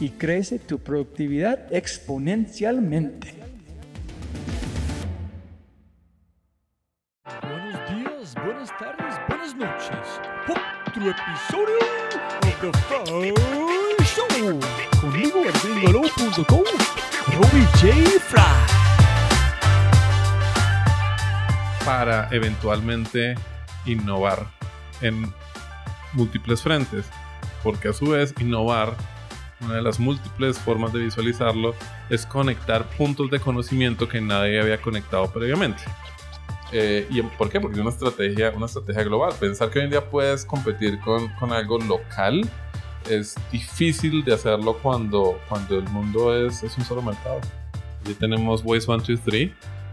[0.00, 3.34] y crece tu productividad exponencialmente.
[7.42, 10.20] Buenos días, buenas tardes, buenas noches.
[10.48, 11.78] Otro episodio
[12.42, 14.60] de The Fry Show.
[15.00, 16.64] Conmigo en gringolo.com,
[17.34, 18.20] Robbie J.
[18.20, 18.86] Fry.
[21.86, 23.36] para eventualmente
[23.84, 24.50] innovar
[25.02, 25.32] en
[26.14, 27.06] múltiples frentes,
[27.62, 28.96] porque a su vez innovar,
[29.60, 31.74] una de las múltiples formas de visualizarlo,
[32.10, 35.82] es conectar puntos de conocimiento que nadie había conectado previamente.
[36.72, 37.60] Eh, ¿Y por qué?
[37.60, 39.32] Porque es una estrategia, una estrategia global.
[39.38, 42.48] Pensar que hoy en día puedes competir con, con algo local
[43.08, 47.40] es difícil de hacerlo cuando, cuando el mundo es, es un solo mercado.
[48.00, 49.50] Aquí tenemos Voice 1, 2, 3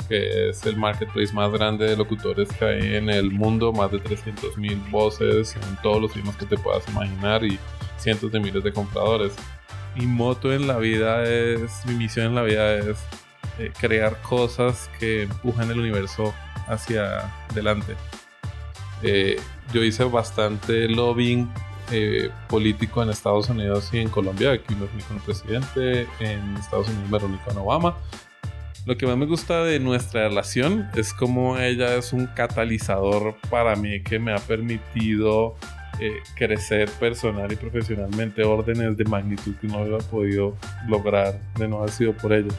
[0.07, 3.99] que es el marketplace más grande de locutores que hay en el mundo, más de
[3.99, 7.57] 300 mil voces en todos los idiomas que te puedas imaginar y
[8.03, 9.33] cientos de miles de compradores.
[9.95, 12.97] Mi moto en la vida es, mi misión en la vida es
[13.59, 16.33] eh, crear cosas que empujan el universo
[16.67, 17.95] hacia adelante.
[19.01, 19.39] Eh,
[19.73, 21.51] yo hice bastante lobbying
[21.91, 24.51] eh, político en Estados Unidos y en Colombia.
[24.51, 27.95] Aquí me reuní con el presidente, en Estados Unidos me reuní con Obama
[28.85, 33.75] lo que más me gusta de nuestra relación es como ella es un catalizador para
[33.77, 35.55] mí que me ha permitido
[35.99, 40.55] eh, crecer personal y profesionalmente órdenes de magnitud que no había podido
[40.87, 42.53] lograr de no haber sido por ella.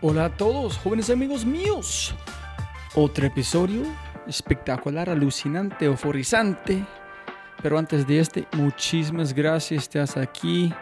[0.00, 2.14] Hola a todos, jóvenes amigos míos.
[2.94, 3.82] Otro episodio
[4.28, 6.84] espectacular, alucinante, euforizante.
[7.62, 10.72] Pero antes de este, muchísimas gracias, estás aquí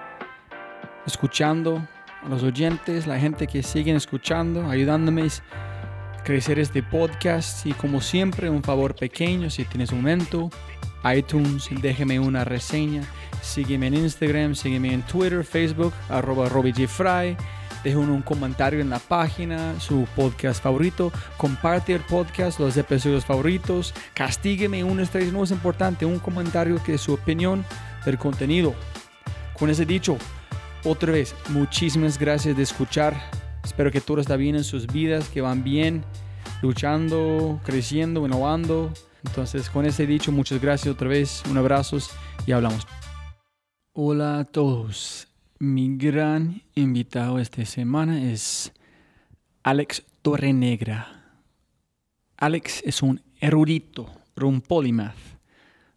[1.07, 1.87] escuchando
[2.29, 5.27] los oyentes, la gente que siguen escuchando, ayudándome a
[6.27, 7.65] crecer este podcast.
[7.65, 10.51] Y como siempre, un favor pequeño, si tienes un momento,
[11.05, 13.05] iTunes, déjeme una reseña.
[13.41, 16.51] Sígueme en Instagram, sígueme en Twitter, Facebook, arroba.
[17.85, 21.13] Dejen un comentario en la página, su podcast favorito.
[21.37, 23.95] Comparte el podcast, los episodios favoritos.
[24.13, 27.65] Castígueme una estrella, no es importante, un comentario que es su opinión
[28.05, 28.75] del contenido.
[29.57, 30.19] Con ese dicho,
[30.83, 33.46] otra vez, muchísimas gracias de escuchar.
[33.67, 36.05] Espero que todo está bien en sus vidas, que van bien,
[36.63, 38.93] luchando, creciendo, innovando.
[39.25, 41.43] Entonces, con ese dicho, muchas gracias otra vez.
[41.51, 41.99] Un abrazo
[42.47, 42.87] y hablamos.
[43.93, 45.27] Hola a todos.
[45.59, 48.73] Mi gran invitado esta semana es
[49.65, 51.25] Alex Torrenegra.
[52.37, 54.09] Alex es un erudito,
[54.41, 55.17] un polymath.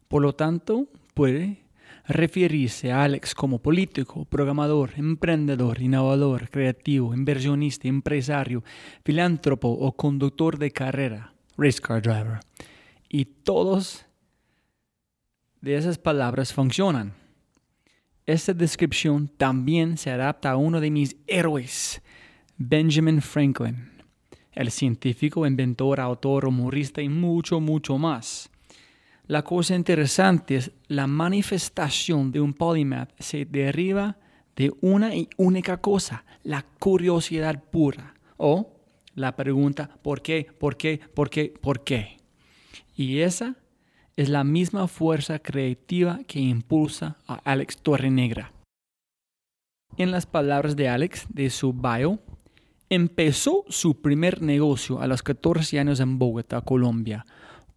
[0.08, 1.62] Por lo tanto, puede
[2.10, 8.64] referirse a Alex como político, programador, emprendedor, innovador, creativo, inversionista, empresario,
[9.06, 12.40] filántropo o conductor de carrera, race car driver.
[13.08, 14.06] Y todos
[15.62, 17.14] de esas palabras funcionan.
[18.26, 22.02] Esta descripción también se adapta a uno de mis héroes,
[22.58, 23.92] Benjamin Franklin,
[24.52, 28.49] el científico, inventor, autor, humorista y mucho, mucho más.
[29.30, 34.18] La cosa interesante es la manifestación de un polymath se deriva
[34.56, 38.74] de una y única cosa, la curiosidad pura o
[39.14, 40.48] la pregunta ¿por qué?
[40.60, 41.00] ¿por qué?
[41.14, 41.54] ¿por qué?
[41.62, 42.18] ¿por qué?
[42.96, 43.56] Y esa
[44.18, 48.52] es la misma fuerza creativa que impulsa a Alex Torrenegra.
[49.98, 52.18] En las palabras de Alex de su bio,
[52.90, 57.28] empezó su primer negocio a los 14 años en Bogotá, Colombia,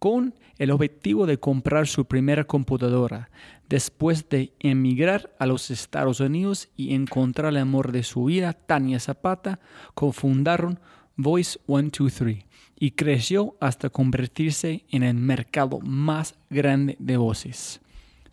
[0.03, 3.29] con el objetivo de comprar su primera computadora,
[3.69, 8.99] después de emigrar a los Estados Unidos y encontrar el amor de su vida, Tania
[8.99, 9.61] Zapata,
[9.93, 10.77] cofundaron
[11.15, 12.43] Voice 123
[12.77, 17.79] y creció hasta convertirse en el mercado más grande de voces.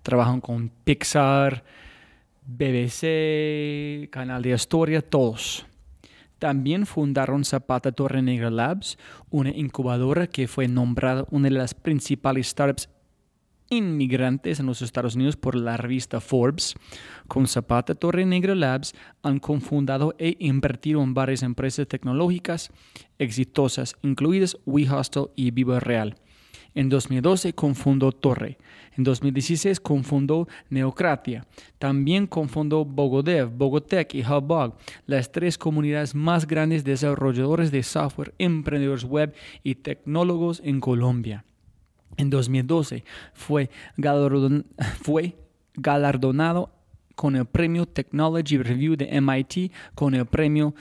[0.03, 1.63] Trabajan con Pixar,
[2.45, 5.70] BBC, Canal de Historia, todos.
[6.41, 8.97] También fundaron Zapata Torre Negra Labs,
[9.29, 12.89] una incubadora que fue nombrada una de las principales startups
[13.69, 16.77] inmigrantes en los Estados Unidos por la revista Forbes.
[17.29, 22.71] Con Zapata Torre Negra Labs han confundado e invertido en varias empresas tecnológicas
[23.19, 26.17] exitosas, incluidas WeHostel y Viva Real.
[26.75, 28.59] En 2012 confundó Torre.
[28.97, 31.47] En 2016 confundó Neocratia.
[31.79, 34.75] También confundó Bogodev, Bogotec y Hubbug,
[35.07, 41.45] las tres comunidades más grandes de desarrolladores de software, emprendedores web y tecnólogos en Colombia.
[42.17, 43.71] En 2012 fue,
[45.03, 45.37] fue
[45.75, 46.71] galardonado
[47.15, 50.75] con el premio Technology Review de MIT, con el premio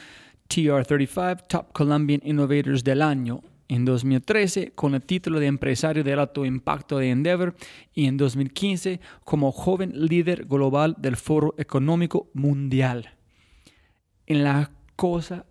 [0.49, 6.43] TR35 Top Colombian Innovators del Año en 2013 con el título de empresario de alto
[6.43, 7.55] impacto de Endeavor
[7.93, 13.13] y en 2015 como joven líder global del Foro Económico Mundial.
[14.25, 15.45] En la cosa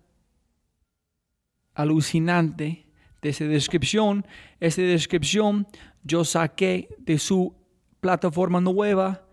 [1.73, 2.85] alucinante
[3.21, 4.25] de esa descripción,
[4.59, 5.65] esa descripción
[6.03, 7.55] yo saqué de su
[8.01, 9.25] plataforma nueva,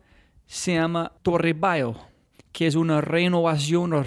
[0.47, 1.97] se llama Torre Bio,
[2.53, 4.07] que es una renovación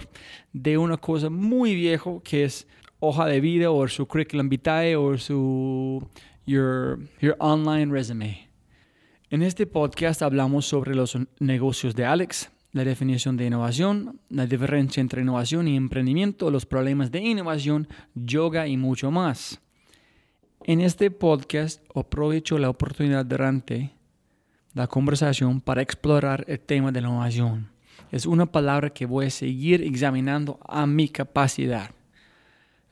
[0.53, 2.65] de una cosa muy viejo que es
[2.99, 6.07] hoja de vida o su curriculum vitae o su
[6.45, 8.49] your, your online resume.
[9.29, 15.01] En este podcast hablamos sobre los negocios de Alex, la definición de innovación, la diferencia
[15.01, 19.61] entre innovación y emprendimiento, los problemas de innovación, yoga y mucho más.
[20.63, 23.91] En este podcast aprovecho la oportunidad durante
[24.73, 27.69] la conversación para explorar el tema de la innovación.
[28.11, 31.91] Es una palabra que voy a seguir examinando a mi capacidad.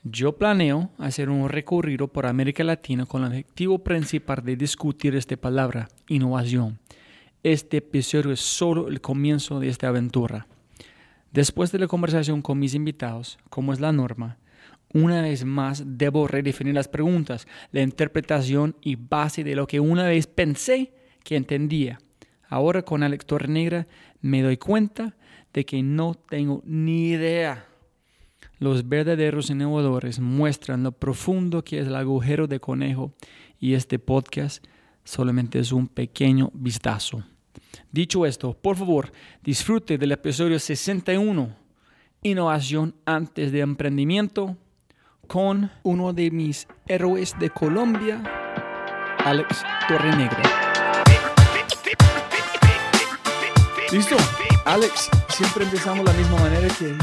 [0.04, 5.36] Yo planeo hacer un recorrido por América Latina con el objetivo principal de discutir esta
[5.36, 6.78] palabra, innovación.
[7.42, 10.46] Este episodio es solo el comienzo de esta aventura.
[11.32, 14.38] Después de la conversación con mis invitados, como es la norma,
[14.94, 20.04] una vez más debo redefinir las preguntas, la interpretación y base de lo que una
[20.04, 20.92] vez pensé
[21.24, 21.98] que entendía.
[22.48, 23.88] Ahora con Alex Negra
[24.20, 25.16] me doy cuenta
[25.52, 27.67] de que no tengo ni idea
[28.58, 33.12] los verdaderos innovadores muestran lo profundo que es el agujero de conejo
[33.58, 34.64] y este podcast
[35.04, 37.22] solamente es un pequeño vistazo.
[37.90, 39.12] Dicho esto, por favor,
[39.42, 41.56] disfrute del episodio 61,
[42.22, 44.56] Innovación antes de emprendimiento,
[45.28, 48.22] con uno de mis héroes de Colombia,
[49.24, 50.42] Alex Torrenegra.
[53.92, 54.16] ¿Listo?
[54.68, 56.94] Alex, siempre empezamos de la misma manera que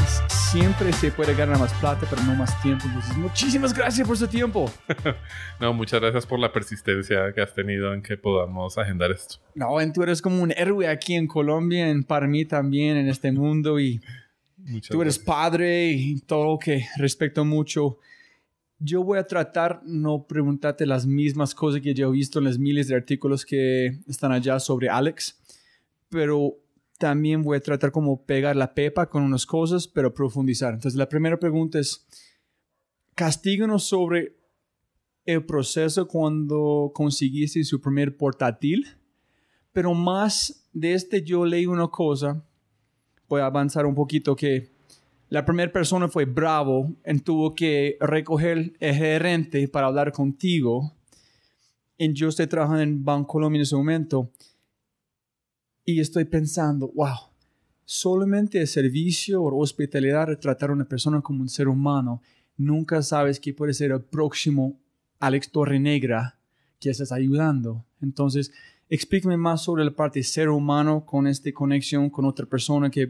[0.52, 2.84] siempre se puede ganar más plata, pero no más tiempo.
[2.86, 4.70] Entonces, muchísimas gracias por su tiempo.
[5.60, 9.38] no, muchas gracias por la persistencia que has tenido en que podamos agendar esto.
[9.56, 13.32] No, tú eres como un héroe aquí en Colombia, en, para mí también, en este
[13.32, 13.80] mundo.
[13.80, 14.00] Y
[14.88, 17.98] tú eres padre y todo lo que respeto mucho.
[18.78, 22.58] Yo voy a tratar no preguntarte las mismas cosas que yo he visto en las
[22.58, 25.36] miles de artículos que están allá sobre Alex,
[26.08, 26.60] pero
[26.98, 30.74] también voy a tratar como pegar la pepa con unas cosas, pero profundizar.
[30.74, 32.06] Entonces, la primera pregunta es,
[33.14, 34.36] castíganos sobre
[35.24, 38.86] el proceso cuando conseguiste su primer portátil,
[39.72, 42.42] pero más de este yo leí una cosa,
[43.28, 44.70] voy a avanzar un poquito, que
[45.28, 50.92] la primera persona fue Bravo, y tuvo que recoger el gerente para hablar contigo.
[51.98, 54.30] Y yo estoy trabajando en Banco Colombia en ese momento
[55.86, 57.16] y estoy pensando, wow,
[57.84, 62.20] solamente el servicio o hospitalidad, tratar a una persona como un ser humano,
[62.58, 64.78] nunca sabes que puede ser el próximo
[65.20, 66.36] Alex Torre Negra
[66.80, 67.86] que estás ayudando.
[68.02, 68.52] Entonces,
[68.90, 73.08] explícame más sobre la parte de ser humano con esta conexión con otra persona que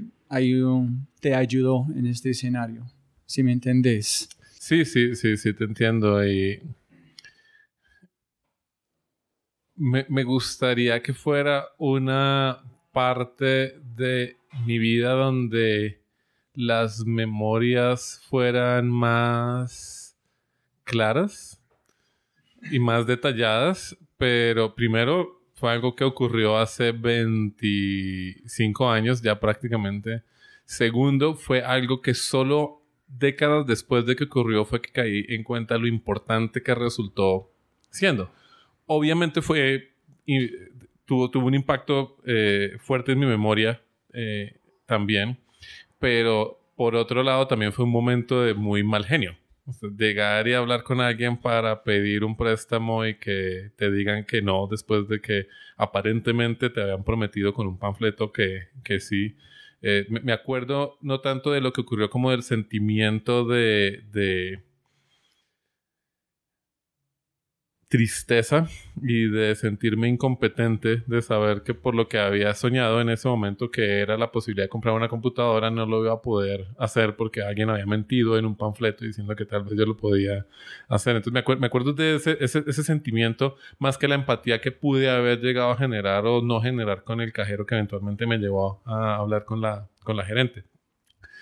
[1.21, 2.87] te ayudó en este escenario.
[3.25, 4.29] Si me entendés.
[4.59, 6.25] Sí, sí, sí, sí, te entiendo.
[6.27, 6.61] Y
[9.77, 16.01] me, gustaría que fuera una parte de mi vida donde
[16.55, 20.17] las memorias fueran más
[20.85, 21.61] claras
[22.71, 30.23] y más detalladas, pero primero fue algo que ocurrió hace 25 años ya prácticamente.
[30.65, 35.79] Segundo, fue algo que solo décadas después de que ocurrió fue que caí en cuenta
[35.79, 37.53] lo importante que resultó
[37.91, 38.31] siendo.
[38.87, 39.93] Obviamente fue
[40.25, 40.51] y
[41.05, 43.81] tuvo, tuvo un impacto eh, fuerte en mi memoria
[44.13, 45.39] eh, también,
[45.99, 49.37] pero por otro lado también fue un momento de muy mal genio.
[49.99, 54.69] llegar y hablar con alguien para pedir un préstamo y que te digan que no
[54.71, 59.37] después de que aparentemente te habían prometido con un panfleto que, que sí.
[59.83, 64.63] Eh, me, acuerdo no tanto de lo que ocurrió como del sentimiento de
[67.97, 68.69] tristeza
[69.03, 73.71] y de sentirme incompetente, de saber que por lo que había soñado en ese momento,
[73.71, 77.41] que era la posibilidad de comprar una computadora, no lo iba a poder hacer porque
[77.41, 80.45] alguien había mentido en un panfleto diciendo que tal vez yo lo podía
[80.89, 81.17] hacer.
[81.17, 85.09] Entonces me, me acuerdo de ese, ese, ese, sentimiento, más que la empatía que pude
[85.09, 89.17] haber llegado a generar o no generar con el cajero que eventualmente me llevó a
[89.17, 90.65] hablar con la, con la gerente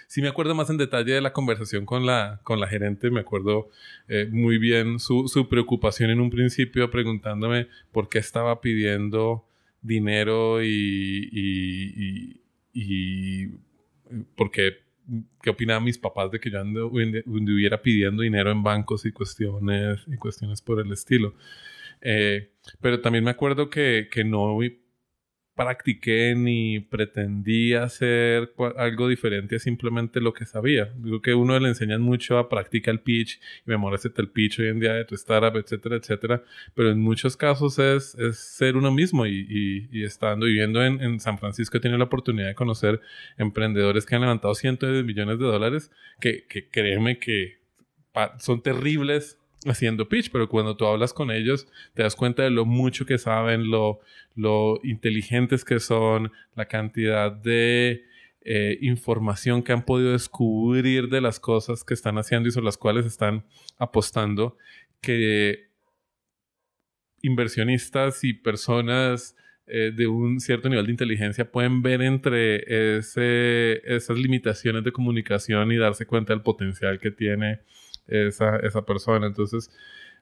[0.06, 3.20] sí me acuerdo más en detalle de la conversación con la, con la gerente, me
[3.20, 3.68] acuerdo
[4.08, 9.46] eh, muy bien su, su, preocupación en un principio preguntándome por qué estaba pidiendo
[9.82, 12.40] dinero y, y,
[12.72, 13.48] y,
[14.34, 14.78] por qué,
[15.42, 20.16] qué opinaban mis papás de que yo anduviera pidiendo dinero en bancos y cuestiones, y
[20.16, 21.34] cuestiones por el estilo.
[22.00, 24.58] Eh, pero también me acuerdo que, que no
[25.54, 30.92] practiqué ni pretendí hacer algo diferente simplemente lo que sabía.
[30.96, 34.68] Digo que uno le enseñan mucho a practicar el pitch y memoricete el pitch hoy
[34.68, 36.42] en día de tu startup, etcétera, etcétera.
[36.74, 41.00] Pero en muchos casos es, es ser uno mismo y, y, y estando viviendo en,
[41.00, 43.00] en, San Francisco tenido la oportunidad de conocer
[43.38, 47.58] emprendedores que han levantado cientos de millones de dólares que, que créeme que
[48.38, 52.64] son terribles haciendo pitch, pero cuando tú hablas con ellos te das cuenta de lo
[52.64, 54.00] mucho que saben, lo,
[54.34, 58.04] lo inteligentes que son, la cantidad de
[58.46, 62.76] eh, información que han podido descubrir de las cosas que están haciendo y sobre las
[62.76, 63.44] cuales están
[63.78, 64.58] apostando,
[65.00, 65.68] que
[67.22, 69.34] inversionistas y personas
[69.66, 75.72] eh, de un cierto nivel de inteligencia pueden ver entre ese, esas limitaciones de comunicación
[75.72, 77.60] y darse cuenta del potencial que tiene
[78.06, 79.26] esa, esa persona.
[79.26, 79.70] Entonces,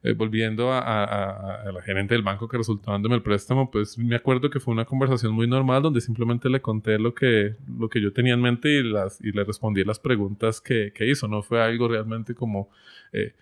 [0.04, 4.50] eh, volviendo a, la gerente del banco que resultó dándome el préstamo, pues me acuerdo
[4.50, 8.12] que fue una conversación muy normal donde simplemente le conté lo que, lo que yo
[8.12, 11.28] tenía en mente y, las, y le respondí las preguntas que, que hizo.
[11.28, 12.68] No fue algo realmente como
[13.12, 13.34] eh,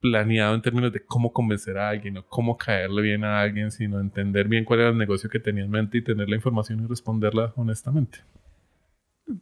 [0.00, 3.98] planeado en términos de cómo convencer a alguien o cómo caerle bien a alguien, sino
[3.98, 6.86] entender bien cuál era el negocio que tenía en mente y tener la información y
[6.86, 8.18] responderla honestamente.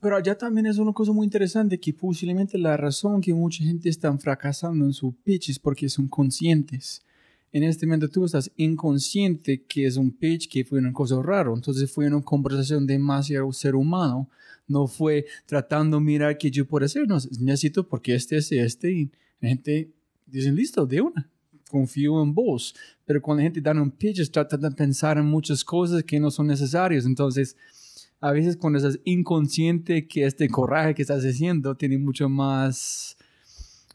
[0.00, 3.88] Pero allá también es una cosa muy interesante que posiblemente la razón que mucha gente
[3.88, 7.02] está fracasando en su pitch es porque son conscientes.
[7.52, 11.50] En este momento tú estás inconsciente que es un pitch que fue una cosa rara.
[11.52, 14.28] Entonces fue una conversación demasiado ser humano.
[14.68, 17.08] No fue tratando de mirar qué yo puedo hacer.
[17.08, 18.92] No, necesito porque este es este.
[18.92, 19.10] Y
[19.40, 19.90] la gente
[20.26, 21.28] dice, listo, de una.
[21.68, 22.74] Confío en vos.
[23.04, 26.30] Pero cuando la gente da un pitch, trata de pensar en muchas cosas que no
[26.30, 27.04] son necesarias.
[27.04, 27.56] Entonces,
[28.20, 33.16] a veces cuando estás inconsciente que este coraje que estás haciendo tiene mucho más,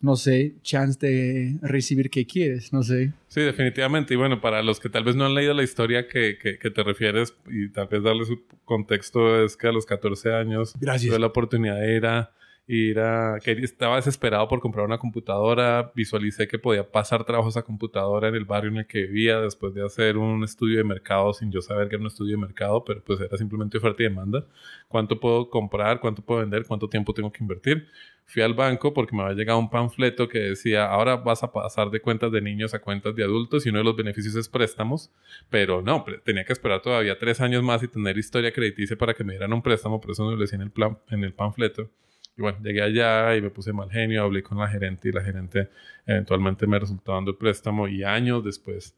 [0.01, 3.13] no sé, chance de recibir que quieres, no sé.
[3.27, 4.15] Sí, definitivamente.
[4.15, 6.83] Y bueno, para los que tal vez no han leído la historia que, que, te
[6.83, 11.09] refieres y tal vez darle su contexto, es que a los 14 años Gracias.
[11.09, 12.31] tuve la oportunidad de ir a
[12.67, 12.97] ir
[13.43, 18.35] que estaba desesperado por comprar una computadora, visualicé que podía pasar trabajos a computadora en
[18.35, 21.61] el barrio en el que vivía después de hacer un estudio de mercado sin yo
[21.61, 24.45] saber que era un estudio de mercado, pero pues era simplemente oferta y demanda.
[24.87, 25.99] ¿Cuánto puedo comprar?
[25.99, 26.65] ¿Cuánto puedo vender?
[26.65, 27.87] ¿Cuánto tiempo tengo que invertir?
[28.25, 31.91] Fui al banco porque me había llegado un panfleto que decía, ahora vas a pasar
[31.91, 35.11] de cuentas de niños a cuentas de adultos y uno de los beneficios es préstamos,
[35.51, 39.23] pero no, tenía que esperar todavía tres años más y tener historia crediticia para que
[39.23, 41.91] me dieran un préstamo, por eso no lo decía en el, plan, en el panfleto.
[42.37, 45.21] Y bueno, llegué allá y me puse mal genio, hablé con la gerente y la
[45.21, 45.69] gerente
[46.05, 48.95] eventualmente me resultó dando el préstamo y años después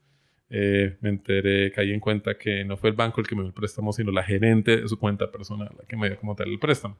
[0.49, 3.49] eh, me enteré, caí en cuenta que no fue el banco el que me dio
[3.49, 6.49] el préstamo, sino la gerente de su cuenta personal la que me dio como tal
[6.49, 6.97] el préstamo.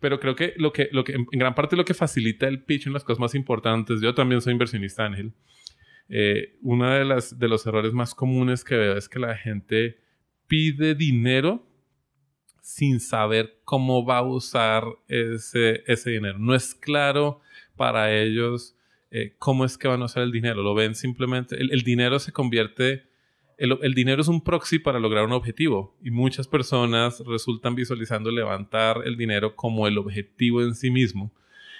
[0.00, 2.86] Pero creo que lo que, lo que en gran parte lo que facilita el pitch
[2.86, 5.32] en las cosas más importantes, yo también soy inversionista ángel,
[6.08, 9.98] eh, uno de, las, de los errores más comunes que veo es que la gente
[10.46, 11.66] pide dinero
[12.66, 16.36] sin saber cómo va a usar ese, ese dinero.
[16.40, 17.40] No es claro
[17.76, 18.76] para ellos
[19.12, 20.64] eh, cómo es que van a usar el dinero.
[20.64, 23.04] Lo ven simplemente, el, dinero se convierte
[23.56, 28.32] el, el, dinero es un proxy para lograr un objetivo y muchas personas resultan visualizando
[28.32, 31.32] levantar el dinero como el objetivo en sí mismo.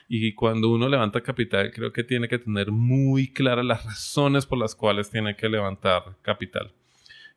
[0.09, 4.59] Y cuando uno levanta capital, creo que tiene que tener muy claras las razones por
[4.59, 6.73] las cuales tiene que levantar capital.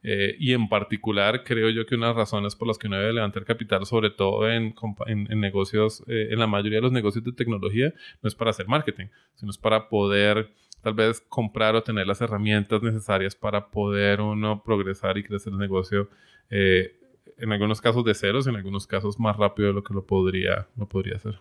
[0.01, 3.43] Eh, y en particular, creo yo que unas razones por las que uno debe levantar
[3.43, 4.73] capital, sobre todo en,
[5.07, 8.67] en, negocios, eh, en la mayoría de los negocios de tecnología, no es para hacer
[8.67, 14.21] marketing, sino es para poder tal vez comprar o tener las herramientas necesarias para poder
[14.21, 16.09] uno progresar y crecer el negocio.
[16.49, 16.95] Eh,
[17.37, 20.67] en algunos casos de ceros, en algunos casos más rápido de lo que lo podría,
[20.77, 21.39] lo podría hacer.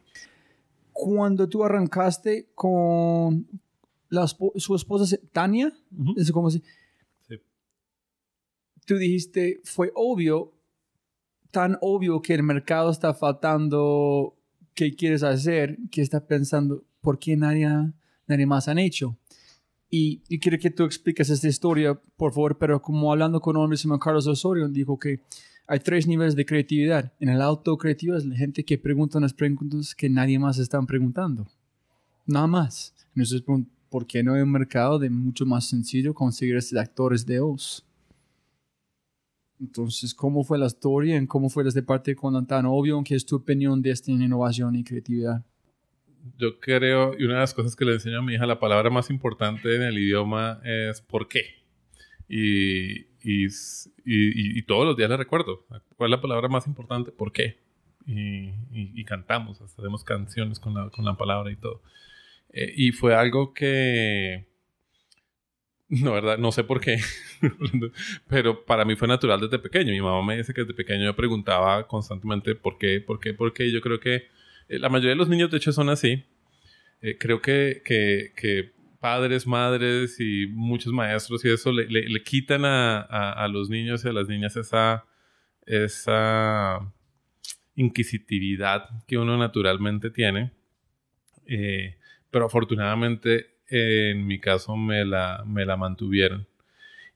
[0.93, 3.47] Cuando tú arrancaste con
[4.09, 5.73] la, su esposa Tania,
[6.17, 6.63] es como si
[8.89, 10.55] tú dijiste, fue obvio,
[11.51, 14.35] tan obvio que el mercado está faltando
[14.75, 17.69] qué quieres hacer, que está pensando, ¿por qué nadie,
[18.27, 19.19] nadie más han hecho?
[19.91, 23.77] Y, quiero que tú expliques esta historia, por favor, pero como hablando con un hombre
[23.77, 25.21] se Carlos Osorio, dijo que
[25.67, 27.13] hay tres niveles de creatividad.
[27.21, 30.81] En el auto creativo es la gente que pregunta unas preguntas que nadie más está
[30.81, 31.47] preguntando.
[32.25, 32.95] Nada más.
[33.15, 33.43] Entonces,
[33.91, 37.85] ¿por qué no hay un mercado de mucho más sencillo conseguir estos actores de voz?
[39.61, 43.03] Entonces, ¿cómo fue la historia y cómo fue desde parte con tan obvio?
[43.05, 45.45] ¿Qué es tu opinión de esta innovación y creatividad?
[46.37, 48.91] Yo creo, y una de las cosas que le enseño a mi hija, la palabra
[48.91, 51.59] más importante en el idioma es ¿por qué?
[52.29, 53.49] Y, y,
[54.05, 55.65] y, todos los días le recuerdo,
[55.97, 57.11] ¿cuál es la palabra más importante?
[57.11, 57.59] ¿Por qué?
[58.07, 61.83] Y, cantamos, hacemos canciones con la, con la palabra y todo.
[62.51, 64.48] Eh, y fue algo que
[65.89, 66.37] no, ¿verdad?
[66.39, 66.99] No sé por qué.
[68.29, 69.93] Pero para mí fue natural desde pequeño.
[69.93, 73.53] Mi mamá me dice que desde pequeño yo preguntaba constantemente por qué, por qué, por
[73.55, 73.73] qué.
[73.73, 74.27] Yo creo que
[74.69, 76.25] eh, la mayoría de los niños, de hecho, son así.
[77.01, 83.01] Eh, creo que, que, padres, madres y muchos maestros y eso le, le, quitan a,
[83.01, 85.05] a, los niños y a las niñas esa,
[85.65, 86.81] esa
[87.77, 90.51] inquisitividad que uno naturalmente tiene.
[91.47, 91.97] Eh,
[92.31, 96.47] pero afortunadamente en mi caso me la, me la mantuvieron.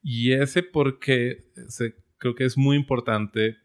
[0.03, 3.57] Y ese porque se, creo que es muy importante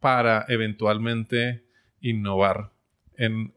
[0.00, 1.64] para eventualmente
[2.00, 2.72] innovar
[3.16, 3.54] en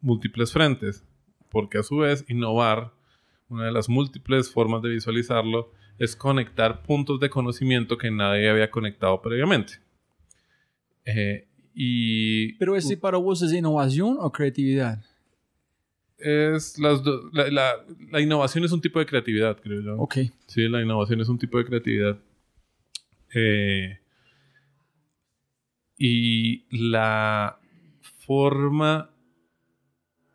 [0.00, 1.04] múltiples frentes.
[1.50, 2.92] Porque a su vez, innovar,
[3.48, 8.70] una de las múltiples formas de visualizarlo, es conectar puntos de conocimiento que nadie había
[8.70, 9.74] conectado previamente.
[11.04, 15.04] Eh, y, Pero ese para vos es innovación o creatividad?
[16.18, 17.02] Es las
[17.32, 17.76] la,
[18.10, 19.96] la, innovación es un tipo de creatividad, creo yo.
[19.98, 20.18] Ok.
[20.46, 22.18] Sí, la innovación es un tipo de creatividad.
[23.34, 23.98] Eh,
[25.98, 27.58] y la
[28.26, 29.10] forma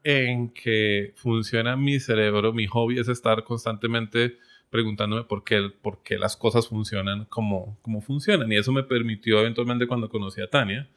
[0.04, 4.38] en que funciona mi cerebro, mi hobby es estar constantemente
[4.70, 8.52] preguntándome por qué, por qué las cosas funcionan como, como funcionan.
[8.52, 10.88] Y eso me permitió eventualmente cuando conocí a Tania,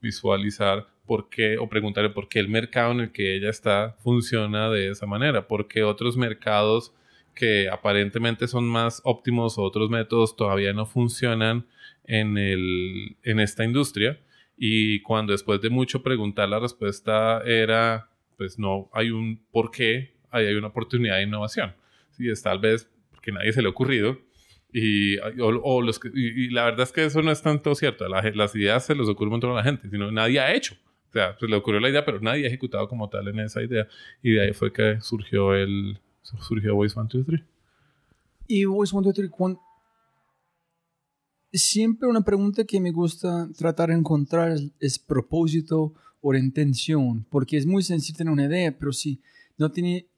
[0.00, 4.70] visualizar por qué o preguntarle por qué el mercado en el que ella está funciona
[4.70, 6.94] de esa manera, por qué otros mercados
[7.34, 11.66] que aparentemente son más óptimos o otros métodos todavía no funcionan
[12.04, 14.20] en, el, en esta industria.
[14.56, 20.14] Y cuando después de mucho preguntar la respuesta era, pues no hay un por qué,
[20.30, 21.74] ahí hay una oportunidad de innovación.
[22.10, 24.18] Sí, es tal vez porque nadie se le ha ocurrido
[24.76, 28.08] y, o, los y, la verdad es que eso no es tanto cierto.
[28.08, 30.74] las ideas se les ocurren un montón a la gente, sino nadie ha hecho.
[31.10, 33.62] O sea, se le ocurrió la idea, pero nadie ha ejecutado como tal en esa
[33.62, 33.86] idea.
[34.20, 37.40] Y de ahí fue que surgió el surgió Voice 1, 2, 3.
[38.48, 39.30] Y Voice 1, 2, 3,
[41.52, 47.58] siempre una pregunta que me gusta tratar de encontrar es, es, propósito o intención, porque
[47.58, 49.20] es muy sencillo tener una idea, pero si
[49.56, 50.08] no tiene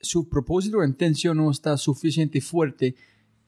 [0.00, 2.94] su propósito o intención no está suficiente fuerte,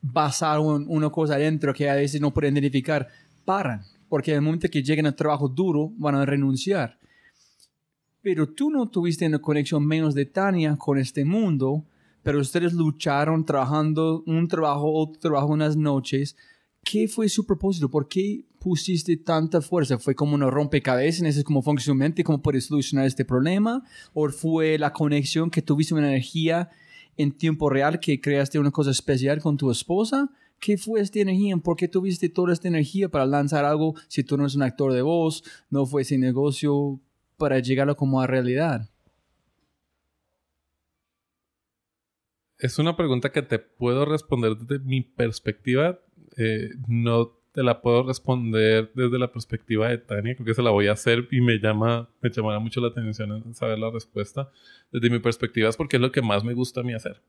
[0.02, 3.08] basar una cosa adentro que a veces no pueden identificar,
[3.44, 6.98] paran, porque en el momento que lleguen al trabajo duro van a renunciar.
[8.20, 11.84] Pero tú no tuviste una conexión menos de Tania con este mundo,
[12.22, 16.36] pero ustedes lucharon trabajando un trabajo, otro trabajo unas noches.
[16.84, 17.88] ¿Qué fue su propósito?
[17.88, 19.98] ¿Por qué pusiste tanta fuerza?
[19.98, 21.22] ¿Fue como una rompecabezas?
[21.22, 23.84] ¿Ese es como funcionalmente cómo puedes solucionar este problema?
[24.14, 26.70] ¿O fue la conexión que tuviste una energía
[27.16, 30.30] en tiempo real que creaste una cosa especial con tu esposa?
[30.58, 31.56] ¿Qué fue esta energía?
[31.56, 34.92] ¿Por qué tuviste toda esta energía para lanzar algo si tú no eres un actor
[34.92, 35.42] de voz?
[35.70, 37.00] ¿No fue ese negocio
[37.36, 38.88] para llegarlo como a realidad?
[42.58, 45.98] Es una pregunta que te puedo responder desde mi perspectiva.
[46.36, 50.70] Eh, no te la puedo responder desde la perspectiva de Tania, creo que se la
[50.70, 54.50] voy a hacer y me llama, me llamará mucho la atención saber la respuesta.
[54.90, 57.22] Desde mi perspectiva es porque es lo que más me gusta a mí hacer.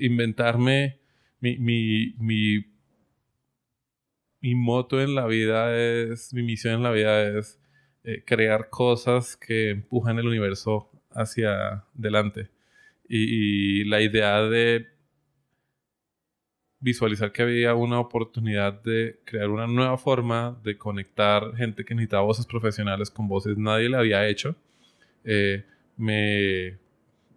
[0.00, 1.00] inventarme
[1.40, 2.64] mi, mi, mi,
[4.40, 7.60] mi moto en la vida es, mi misión en la vida es
[8.04, 12.50] eh, crear cosas que empujan el universo hacia adelante.
[13.08, 14.86] Y, la idea de
[16.82, 22.24] visualizar que había una oportunidad de crear una nueva forma de conectar gente que necesitaba
[22.24, 24.56] voces profesionales con voces nadie le había hecho,
[25.24, 25.64] eh,
[25.96, 26.76] me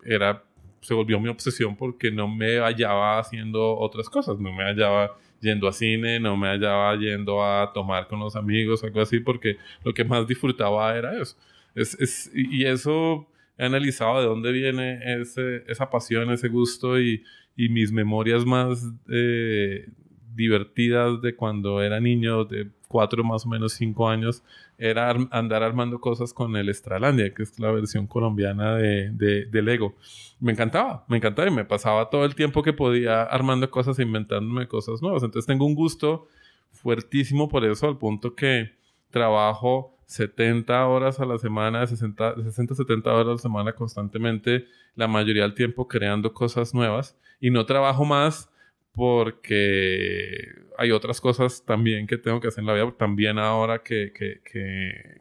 [0.04, 0.44] era
[0.82, 5.68] se volvió mi obsesión porque no me hallaba haciendo otras cosas, no me hallaba yendo
[5.68, 9.94] a cine, no me hallaba yendo a tomar con los amigos, algo así, porque lo
[9.94, 11.36] que más disfrutaba era eso.
[11.74, 13.28] Es, es, y eso
[13.58, 17.24] he analizado de dónde viene ese, esa pasión, ese gusto y,
[17.56, 19.88] y mis memorias más eh,
[20.36, 24.44] divertidas de cuando era niño, de cuatro más o menos cinco años,
[24.78, 29.96] era andar armando cosas con el Estralandia, que es la versión colombiana de, de, Lego.
[30.40, 34.04] Me encantaba, me encantaba y me pasaba todo el tiempo que podía armando cosas e
[34.04, 35.24] inventándome cosas nuevas.
[35.24, 36.28] Entonces tengo un gusto
[36.72, 38.72] fuertísimo por eso, al punto que
[39.12, 44.66] trabajo 70 horas a la semana, 60, 60, 70 horas a la semana constantemente,
[44.96, 48.50] la mayoría del tiempo creando cosas nuevas y no trabajo más
[48.96, 52.94] porque hay otras cosas también que tengo que hacer en la vida.
[52.98, 54.42] También ahora que, que,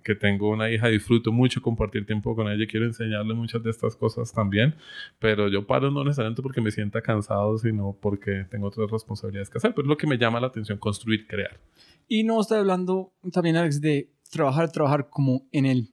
[0.02, 2.66] que, tengo una hija, disfruto mucho compartir tiempo con ella.
[2.68, 4.76] Quiero enseñarle muchas de estas cosas también.
[5.18, 9.58] Pero yo paro no necesariamente porque me sienta cansado, sino porque tengo otras responsabilidades que
[9.58, 9.72] hacer.
[9.74, 11.58] Pero es lo que me llama la atención, construir, crear.
[12.06, 15.90] Y no está hablando también, Alex, de trabajar, trabajar como en el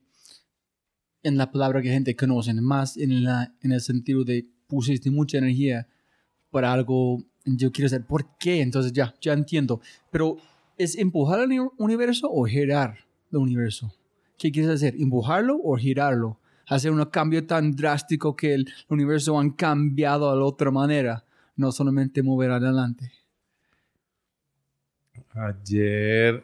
[1.24, 5.38] en la palabra que gente conoce, más en, la, en el sentido de pusiste mucha
[5.38, 5.88] energía
[6.50, 9.82] para algo yo quiero saber por qué, entonces ya, ya entiendo.
[10.12, 10.38] Pero,
[10.78, 12.98] ¿es empujar al universo o girar
[13.32, 13.94] el universo?
[14.38, 14.96] ¿Qué quieres hacer?
[15.00, 16.40] ¿Empujarlo o girarlo?
[16.68, 21.26] Hacer un cambio tan drástico que el universo han cambiado a la otra manera,
[21.56, 23.12] no solamente mover adelante.
[25.34, 26.44] Ayer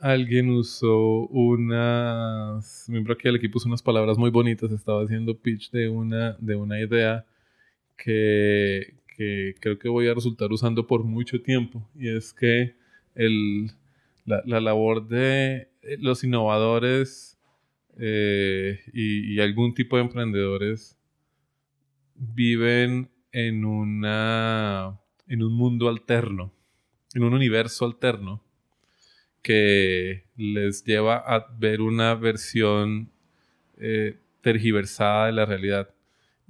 [0.00, 5.70] alguien usó unas, miembro aquí del equipo usó unas palabras muy bonitas, estaba haciendo pitch
[5.70, 7.26] de una, de una idea
[7.96, 12.74] que, que creo que voy a resultar usando por mucho tiempo y es que
[13.14, 13.70] el,
[14.24, 17.38] la, la, labor de eh, los innovadores
[17.98, 20.96] eh, y, y, algún tipo de emprendedores
[22.14, 26.52] viven en, una, en un mundo alterno,
[27.14, 28.42] en un universo alterno
[29.42, 33.10] que les lleva a ver una versión
[33.78, 35.90] eh, tergiversada de la realidad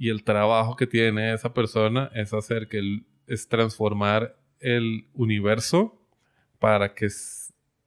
[0.00, 6.00] y el trabajo que tiene esa persona es hacer que es transformar el universo
[6.58, 7.08] para que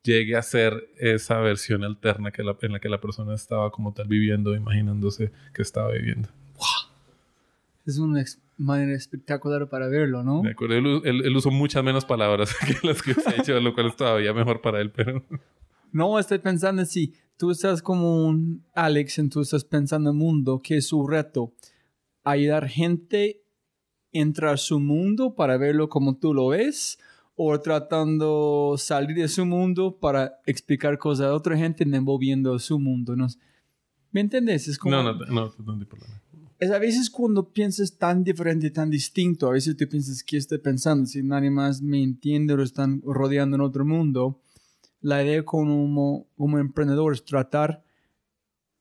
[0.03, 4.07] llegue a ser esa versión alterna que en la que la persona estaba como tal
[4.07, 6.29] viviendo, imaginándose que estaba viviendo.
[7.85, 8.21] Es una
[8.57, 10.41] manera espectacular para verlo, ¿no?
[10.41, 13.87] De acuerdo, él, usó muchas menos palabras que las que usted ha hecho, lo cual
[13.87, 15.23] es todavía mejor para él, pero...
[15.91, 20.59] No, estoy pensando si tú estás como un Alex, entonces estás pensando en el mundo,
[20.63, 21.53] que es su reto
[22.23, 23.41] ayudar gente
[24.13, 26.97] a entrar a su mundo para verlo como tú lo ves
[27.35, 33.15] o tratando salir de su mundo para explicar cosas a otra gente envolviendo su mundo.
[33.15, 33.27] ¿no?
[34.11, 34.67] ¿Me entiendes?
[34.67, 35.85] Es como, no, no, no, no, no
[36.59, 40.59] Es a veces cuando piensas tan diferente, tan distinto, a veces tú piensas, ¿qué estoy
[40.59, 41.05] pensando?
[41.05, 44.39] Si nadie más me entiende o están rodeando en otro mundo.
[45.01, 47.83] La idea como, como emprendedor es tratar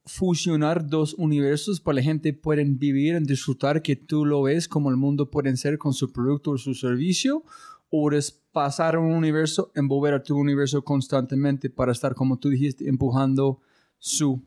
[0.04, 4.90] fusionar dos universos para la gente pueden vivir y disfrutar que tú lo ves como
[4.90, 7.44] el mundo puede ser con su producto o su servicio
[7.90, 12.48] o es pasar a un universo, envolver a tu universo constantemente para estar, como tú
[12.48, 13.60] dijiste, empujando
[13.98, 14.42] su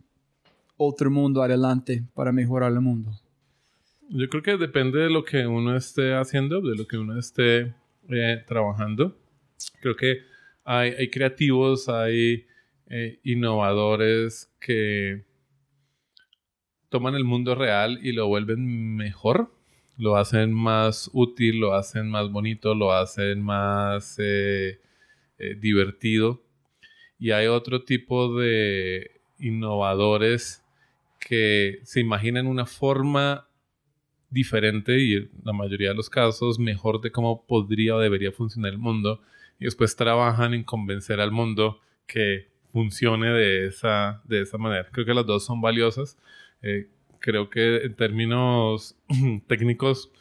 [0.77, 3.11] otro mundo adelante para mejorar el mundo.
[4.09, 7.73] Yo creo que depende de lo que uno esté haciendo, de lo que uno esté
[8.09, 9.17] eh, trabajando.
[9.81, 10.19] Creo que
[10.63, 12.45] hay, creativos, hay
[12.87, 15.25] eh, innovadores que
[16.89, 19.51] toman el mundo real y lo vuelven mejor,
[19.97, 24.79] lo hacen más útil, lo hacen más bonito, lo hacen más eh,
[25.59, 26.43] divertido.
[27.17, 30.64] Y hay otro tipo de innovadores
[31.25, 33.49] que se imaginan una forma
[34.29, 38.73] diferente y en la mayoría de los casos mejor de cómo podría o debería funcionar
[38.73, 39.21] el mundo
[39.59, 44.87] y después trabajan en convencer al mundo que funcione de esa, de esa manera.
[44.91, 46.15] Creo que las dos son valiosas.
[46.61, 48.95] Eh, creo que en términos
[49.47, 50.11] técnicos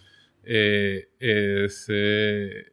[0.45, 2.73] eh, es, eh,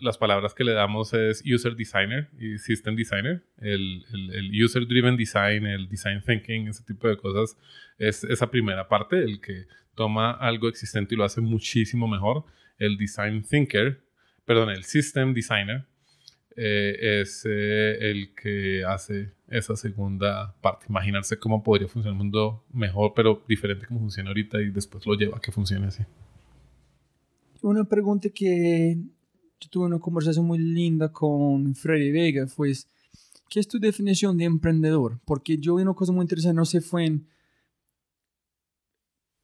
[0.00, 3.42] las palabras que le damos es user designer y system designer.
[3.60, 7.56] El, el, user driven design, el design thinking, ese tipo de cosas,
[7.98, 12.44] es esa primera parte, el que toma algo existente y lo hace muchísimo mejor.
[12.78, 14.00] El design thinker,
[14.44, 15.84] perdón, el system designer
[16.56, 20.86] eh, es eh, el que hace esa segunda parte.
[20.88, 25.14] Imaginarse cómo podría funcionar el mundo mejor, pero diferente como funciona ahorita y después lo
[25.14, 26.02] lleva a que funcione así.
[27.62, 28.98] Una pregunta que
[29.60, 32.72] yo tuve una conversación muy linda con Freddy Vega fue,
[33.48, 35.20] ¿qué es tu definición de emprendedor?
[35.24, 37.26] Porque yo vi una cosa muy interesante, no sé, fue en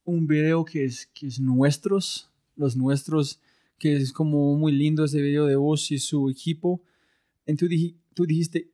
[0.05, 3.41] un video que es, que es nuestros, los nuestros,
[3.79, 6.83] que es como muy lindo ese video de vos y su equipo.
[7.47, 8.71] Entonces tú dijiste,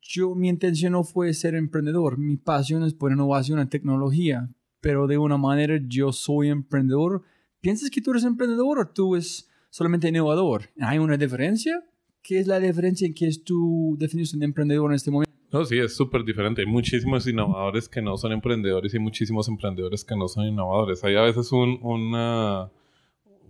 [0.00, 4.48] yo mi intención no fue ser emprendedor, mi pasión es por innovación en tecnología,
[4.80, 7.22] pero de una manera yo soy emprendedor.
[7.60, 10.70] ¿Piensas que tú eres emprendedor o tú es solamente innovador.
[10.80, 11.82] ¿Hay una diferencia?
[12.22, 15.28] ¿Qué es la diferencia en qué es tu definición de emprendedor en este momento?
[15.50, 16.60] No, sí, es súper diferente.
[16.60, 21.02] Hay muchísimos innovadores que no son emprendedores y muchísimos emprendedores que no son innovadores.
[21.04, 22.70] Hay a veces un, una...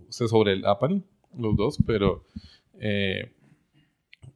[0.07, 1.03] se sobrelapan
[1.37, 2.23] los dos, pero
[2.79, 3.33] eh,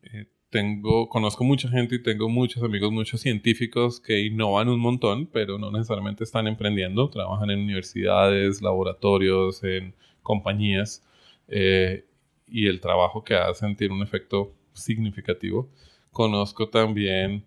[0.01, 5.27] eh, tengo, conozco mucha gente y tengo muchos amigos, muchos científicos que innovan un montón,
[5.27, 7.09] pero no necesariamente están emprendiendo.
[7.09, 11.01] Trabajan en universidades, laboratorios, en compañías
[11.47, 12.05] eh,
[12.47, 15.69] y el trabajo que hacen tiene un efecto significativo.
[16.11, 17.45] Conozco también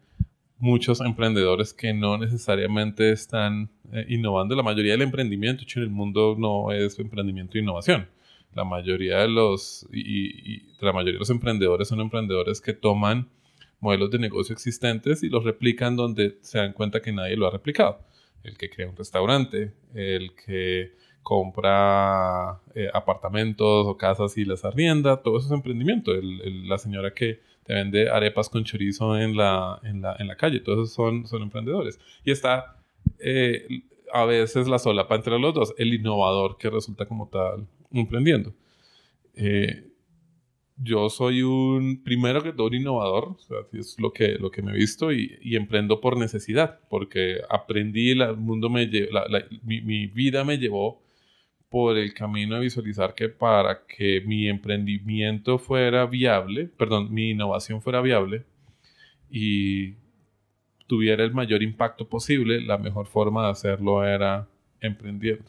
[0.58, 4.54] muchos emprendedores que no necesariamente están eh, innovando.
[4.54, 8.08] La mayoría del emprendimiento en el mundo no es emprendimiento e innovación.
[8.54, 13.28] La mayoría de los, y, la mayoría de los emprendedores son emprendedores que toman
[13.80, 17.50] modelos de negocio existentes y los replican donde se dan cuenta que nadie lo ha
[17.50, 18.00] replicado.
[18.42, 20.94] El que crea un restaurante, el que
[21.26, 26.12] compra eh, apartamentos o casas y las arrienda, todo eso es emprendimiento.
[26.12, 30.60] la señora que te vende arepas con chorizo en la, en la, en la calle,
[30.60, 31.98] todos esos son, son emprendedores.
[32.24, 32.76] Y está
[33.18, 33.66] eh,
[34.12, 38.54] a veces la solapa entre los dos, el innovador que resulta como tal emprendiendo.
[39.34, 39.90] Eh,
[40.76, 44.70] yo soy un, primero que todo, un innovador, o es lo que, lo que me
[44.70, 48.88] he visto y, y emprendo por necesidad, porque aprendí, el mundo me
[49.64, 51.04] mi, mi, vida me llevó
[51.76, 57.82] por el camino de visualizar que para que mi emprendimiento fuera viable, perdón, mi innovación
[57.82, 58.44] fuera viable
[59.30, 59.92] y
[60.86, 64.48] tuviera el mayor impacto posible, la mejor forma de hacerlo era
[64.80, 65.44] emprendiendo.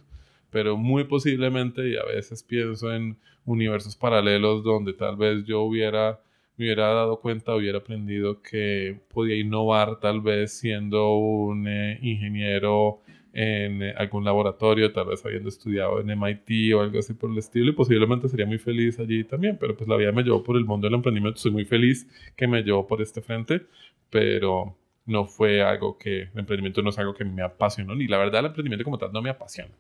[0.50, 6.20] Pero muy posiblemente, y a veces pienso en universos paralelos donde tal vez yo hubiera,
[6.58, 13.00] me hubiera dado cuenta, hubiera aprendido que podía innovar tal vez siendo un eh, ingeniero
[13.40, 17.38] en eh, algún laboratorio, tal vez habiendo estudiado en MIT o algo así por el
[17.38, 20.58] estilo, y posiblemente sería muy feliz allí también, pero pues la vida me llevó por
[20.58, 23.68] el mundo del emprendimiento, soy muy feliz que me llevó por este frente,
[24.10, 28.18] pero no fue algo que, el emprendimiento no es algo que me apasionó, ni la
[28.18, 29.72] verdad el emprendimiento como tal no me apasiona.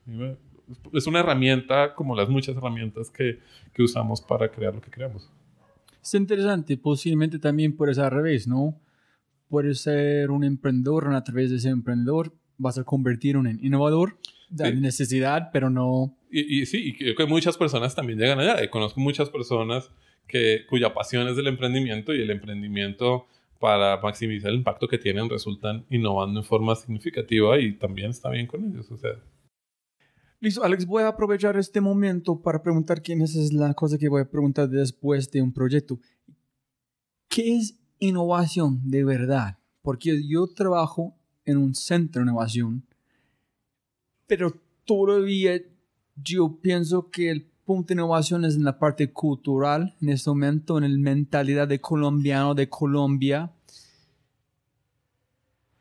[0.93, 3.39] Es una herramienta como las muchas herramientas que,
[3.73, 5.31] que usamos para crear lo que creamos.
[5.99, 8.79] Es interesante, posiblemente también puede ser al revés, ¿no?
[9.49, 14.17] Puede ser un emprendedor, a través de ser emprendedor, vas a convertir en un innovador
[14.49, 16.15] de necesidad, pero no...
[16.31, 18.63] Y, sí, y creo que muchas personas también llegan allá.
[18.63, 19.89] Y conozco muchas personas
[20.27, 23.27] que, cuya pasión es del emprendimiento y el emprendimiento
[23.59, 28.47] para maximizar el impacto que tienen resultan innovando en forma significativa y también está bien
[28.47, 28.91] con ellos.
[28.91, 29.11] O sea.
[30.39, 34.21] Listo, Alex, voy a aprovechar este momento para preguntar quién es la cosa que voy
[34.21, 35.99] a preguntar después de un proyecto.
[37.27, 39.57] ¿Qué es innovación de verdad?
[39.81, 41.17] Porque yo trabajo
[41.47, 42.83] en un centro de innovación.
[44.27, 44.53] Pero
[44.85, 45.59] todavía
[46.15, 50.77] yo pienso que el punto de innovación es en la parte cultural, en este momento,
[50.77, 53.51] en la mentalidad de colombiano de Colombia.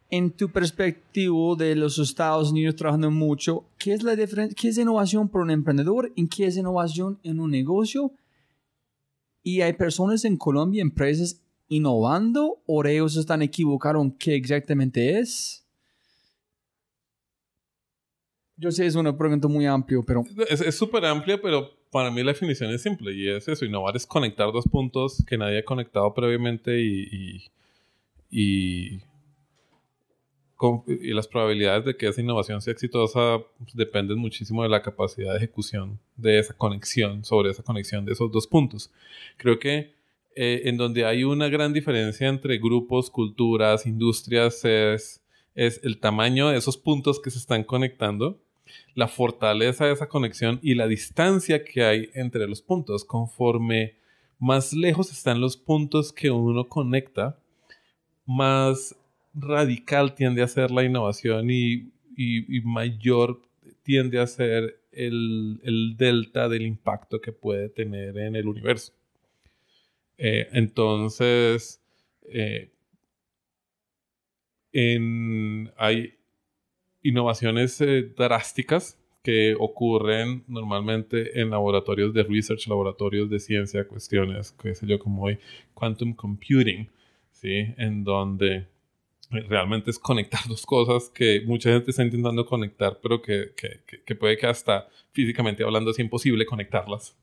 [0.08, 4.56] En tu perspectiva de los Estados Unidos trabajando mucho, ¿qué es la diferencia?
[4.58, 6.12] ¿Qué es innovación para un emprendedor?
[6.16, 8.12] ¿En qué es innovación en un negocio?
[9.42, 15.64] Y hay personas en Colombia, empresas innovando o ellos están equivocados en qué exactamente es?
[18.56, 20.24] Yo sé, es una pregunta muy amplia, pero...
[20.48, 23.64] Es súper amplia, pero para mí la definición es simple y es eso.
[23.64, 27.50] Innovar es conectar dos puntos que nadie ha conectado previamente y,
[28.30, 29.00] y,
[30.86, 33.38] y, las probabilidades de que esa innovación sea exitosa
[33.74, 38.32] dependen muchísimo de la capacidad de ejecución de esa conexión, sobre esa conexión de esos
[38.32, 38.90] dos puntos.
[39.36, 39.95] Creo que
[40.36, 46.50] eh, en donde hay una gran diferencia entre grupos, culturas, industrias, es, es el tamaño
[46.50, 48.38] de esos puntos que se están conectando,
[48.94, 53.04] la fortaleza de esa conexión y la distancia que hay entre los puntos.
[53.04, 53.94] Conforme
[54.38, 57.38] más lejos están los puntos que uno conecta,
[58.26, 58.94] más
[59.34, 61.92] radical tiende a ser la innovación y,
[62.64, 63.40] mayor
[63.82, 68.92] tiende a ser el, delta del impacto que puede tener en el universo.
[70.18, 71.80] Eh, entonces,
[72.22, 72.70] eh,
[75.76, 76.14] hay
[77.02, 84.74] innovaciones eh, drásticas que ocurren normalmente en laboratorios de research, laboratorios de ciencia, cuestiones, qué
[84.74, 85.38] sé yo, como hoy,
[85.74, 86.88] quantum computing,
[87.32, 87.74] ¿sí?
[87.76, 88.66] En donde
[89.30, 94.14] realmente es conectar dos cosas que mucha gente está intentando conectar, pero que, que, que
[94.14, 97.16] puede que hasta físicamente hablando es imposible conectarlas.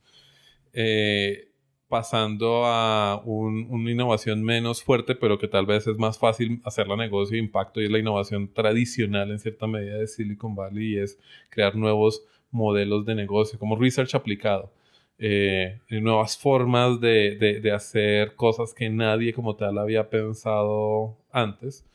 [0.74, 1.53] Eh,
[1.94, 7.36] pasando a una innovación menos fuerte, pero que tal vez es más fácil hacerla negocio
[7.36, 11.20] de impacto y es la innovación tradicional en cierta medida de Silicon Valley y es
[11.52, 14.74] crear nuevos modelos de negocio, como research aplicado.
[15.20, 21.86] Eh, nuevas formas de, de, hacer cosas que nadie como tal había pensado antes,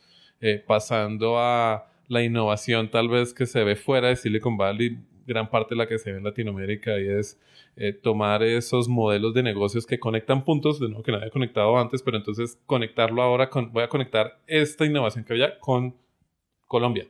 [0.40, 4.96] eh, pasando a la innovación tal vez que se ve fuera de Silicon Valley,
[5.28, 7.38] gran parte de la que se ve en Latinoamérica y es
[7.76, 11.78] eh, tomar esos modelos de negocios que conectan puntos, de nuevo que nadie había conectado
[11.78, 15.94] antes, pero entonces conectarlo ahora con, voy a conectar esta innovación que había con
[16.66, 17.06] Colombia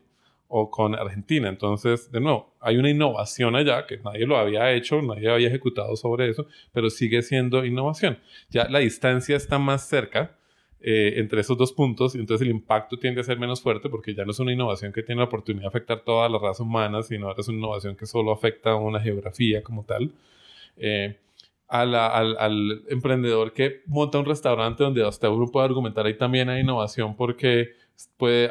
[0.48, 1.48] o con Argentina.
[1.48, 5.94] Entonces, de nuevo, hay una innovación allá que nadie lo había hecho, nadie había ejecutado
[5.96, 8.18] sobre eso, pero sigue siendo innovación.
[8.50, 10.37] Ya la distancia está más cerca
[10.80, 14.14] eh, entre esos dos puntos y entonces el impacto tiende a ser menos fuerte porque
[14.14, 17.02] ya no es una innovación que tiene la oportunidad de afectar toda la raza humana,
[17.02, 20.12] sino ahora es una innovación que solo afecta a una geografía como tal.
[20.76, 21.18] Eh,
[21.68, 27.14] al, emprendedor que monta un restaurante donde hasta uno puede argumentar ahí también hay innovación
[27.14, 27.74] porque
[28.16, 28.50] puede,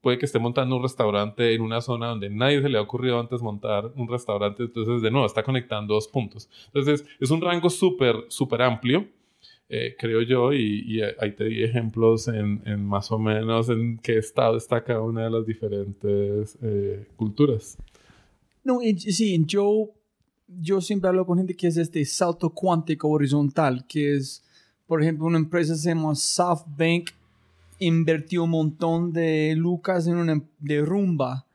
[0.00, 3.18] puede que esté montando un restaurante en una zona donde nadie se le ha ocurrido
[3.18, 6.48] antes montar un restaurante, entonces de nuevo está conectando dos puntos.
[6.66, 9.06] Entonces es un rango súper, súper amplio.
[9.68, 14.56] Eh, creo yo, y, ahí te di ejemplos en, más o menos en qué estado
[14.56, 17.76] está cada una de las diferentes eh, culturas.
[18.62, 19.92] No, sí, yo
[20.48, 24.44] yo siempre hablo con gente que es este salto cuántico horizontal, que es,
[24.86, 27.10] por ejemplo, una empresa se llama SoftBank,
[27.78, 31.46] invirtió un montón de lucas en una derrumba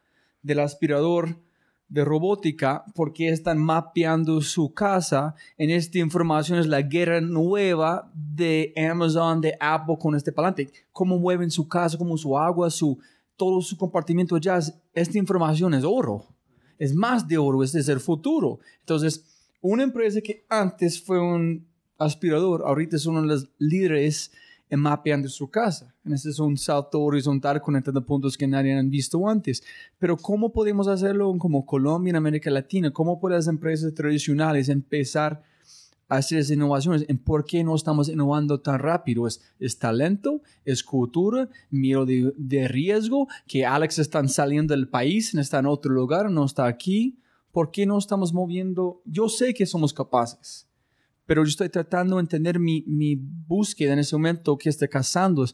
[0.43, 1.37] del aspirador
[1.91, 5.35] de robótica porque están mapeando su casa.
[5.57, 10.71] En esta información es la guerra nueva de Amazon, de Apple con este palante.
[10.91, 12.97] Cómo mueven su casa, cómo su agua, su,
[13.35, 14.59] todo su compartimiento ya.
[14.93, 16.27] Esta información es oro
[16.81, 18.59] es más de oro, es el futuro.
[18.79, 19.23] Entonces,
[19.61, 21.67] una empresa que antes fue un
[21.99, 24.31] aspirador, ahorita es uno de los líderes
[24.79, 25.93] mapeando su casa.
[26.05, 29.63] Este es un salto horizontal conectando puntos que nadie han visto antes.
[29.99, 32.91] Pero ¿cómo podemos hacerlo como Colombia, en América Latina?
[32.91, 35.43] ¿Cómo pueden las empresas tradicionales empezar
[36.17, 37.05] hacer esas innovaciones.
[37.07, 39.27] ¿En por qué no estamos innovando tan rápido?
[39.27, 40.41] ¿Es, es talento?
[40.65, 41.49] ¿Es cultura?
[41.69, 43.27] ¿Miedo de, de, riesgo?
[43.47, 45.33] ¿Que Alex está saliendo del país?
[45.33, 46.29] ¿Está en otro lugar?
[46.29, 47.17] ¿No está aquí?
[47.51, 49.01] ¿Por qué no estamos moviendo?
[49.05, 50.67] Yo sé que somos capaces,
[51.25, 55.45] pero yo estoy tratando de entender mi, mi búsqueda en ese momento que está cazando.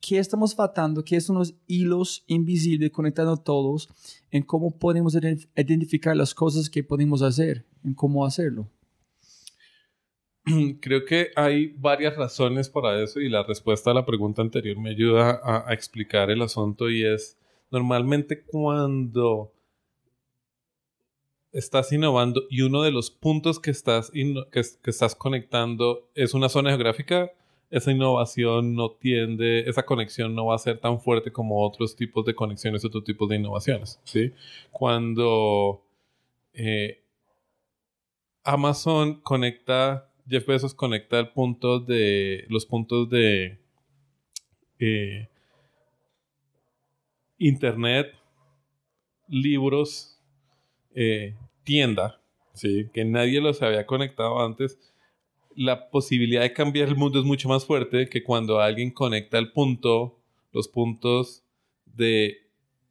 [0.00, 1.02] ¿Qué estamos faltando?
[1.02, 3.88] ¿Qué son los hilos invisibles conectando todos?
[4.30, 5.16] En cómo podemos
[5.56, 8.68] identificar las cosas que podemos hacer, en cómo hacerlo.
[10.80, 14.90] creo que hay varias razones para eso y la respuesta a la pregunta anterior me
[14.90, 17.38] ayuda a, explicar el asunto y es
[17.70, 19.53] normalmente cuando
[21.54, 26.70] estás innovando y uno de los puntos que estás, que, estás conectando es una zona
[26.70, 27.30] geográfica,
[27.70, 32.24] esa innovación no tiende, esa conexión no va a ser tan fuerte como otros tipos
[32.26, 34.00] de conexiones, otros tipos de innovaciones.
[34.04, 34.32] ¿sí?
[34.70, 35.82] Cuando
[36.52, 37.02] eh,
[38.42, 43.58] Amazon conecta Jeff Bezos conecta el punto de los puntos de
[44.78, 45.28] eh,
[47.38, 48.14] internet,
[49.28, 50.18] libros,
[50.94, 51.34] eh,
[51.64, 52.20] tienda,
[52.52, 52.88] ¿sí?
[52.92, 54.78] que nadie los había conectado antes.
[55.56, 59.52] La posibilidad de cambiar el mundo es mucho más fuerte que cuando alguien conecta el
[59.52, 60.18] punto,
[60.52, 61.42] los puntos
[61.86, 62.38] de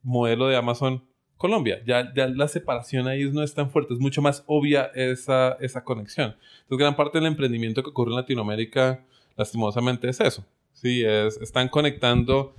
[0.02, 1.04] modelo de Amazon
[1.36, 1.82] Colombia.
[1.86, 5.84] Ya, ya la separación ahí no es tan fuerte, es mucho más obvia esa, esa
[5.84, 6.36] conexión.
[6.62, 9.04] Entonces, gran parte del emprendimiento que ocurre en Latinoamérica,
[9.36, 10.44] lastimosamente, es eso.
[10.72, 12.54] Sí, es, están conectando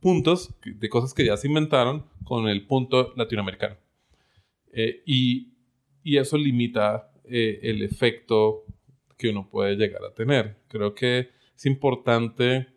[0.00, 3.76] puntos de cosas que ya se inventaron con el punto latinoamericano.
[4.72, 5.52] Eh, y,
[6.02, 8.64] y, eso limita eh, el efecto
[9.16, 10.56] que uno puede llegar a tener.
[10.68, 12.68] Creo que es importante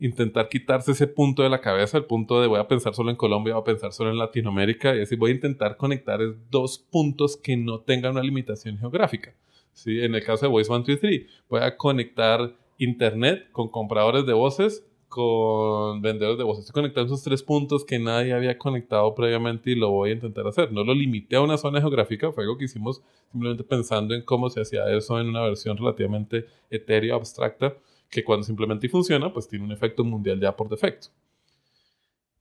[0.00, 3.16] intentar quitarse ese punto de la cabeza, el punto de voy a pensar solo en
[3.16, 6.20] Colombia, voy a pensar solo en Latinoamérica, y así voy a intentar conectar
[6.50, 9.34] dos puntos que no tengan una limitación geográfica.
[9.72, 10.00] ¿sí?
[10.00, 16.02] En el caso de Voice 123, voy a conectar internet con compradores de voces con
[16.02, 16.66] vendedores de voces.
[16.66, 20.46] Estoy conectando esos tres puntos que nadie había conectado previamente y lo voy a intentar
[20.46, 20.70] hacer.
[20.72, 23.02] No lo limité a una zona geográfica, fue algo que hicimos
[23.32, 27.74] simplemente pensando en cómo se hacía eso en una versión relativamente etérea, abstracta,
[28.10, 31.08] que cuando simplemente funciona, pues tiene un efecto mundial ya por defecto.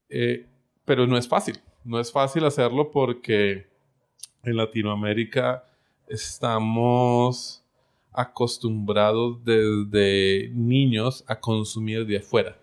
[0.09, 0.45] Eh,
[0.85, 3.67] pero no es fácil, no es fácil hacerlo porque
[4.43, 5.65] en Latinoamérica
[6.07, 7.63] estamos
[8.17, 12.57] acostumbrados desde niños a consumir de afuera.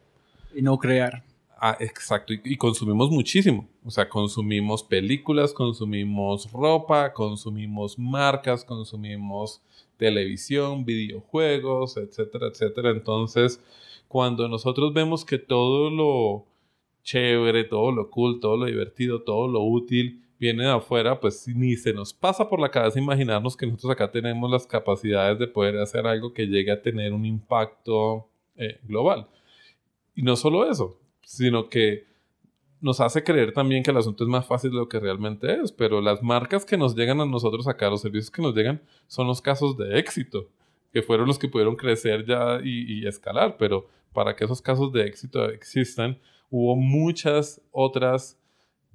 [0.52, 1.22] Y no crear.
[1.56, 3.68] Ah, exacto, y, consumimos muchísimo.
[3.84, 9.62] O sea, consumimos películas, consumimos ropa, consumimos marcas, consumimos
[9.96, 12.90] televisión, videojuegos, etcétera, etcétera.
[12.90, 13.60] Entonces,
[14.08, 16.44] cuando nosotros vemos que todo lo
[17.04, 21.74] chévere, todo lo cool, todo lo divertido, todo lo útil viene de afuera, pues ni
[21.74, 25.78] se nos pasa por la cabeza imaginarnos que nosotros acá tenemos las capacidades de poder
[25.78, 29.26] hacer algo que llegue a tener un impacto eh, global.
[30.14, 32.04] Y no solo eso, sino que
[32.82, 35.72] nos hace creer también que el asunto es más fácil de lo que realmente es,
[35.72, 39.26] pero las marcas que nos llegan a nosotros acá, los servicios que nos llegan, son
[39.26, 40.50] los casos de éxito,
[40.92, 44.92] que fueron los que pudieron crecer ya y, y escalar, pero para que esos casos
[44.92, 46.18] de éxito existan,
[46.50, 48.38] hubo muchas otras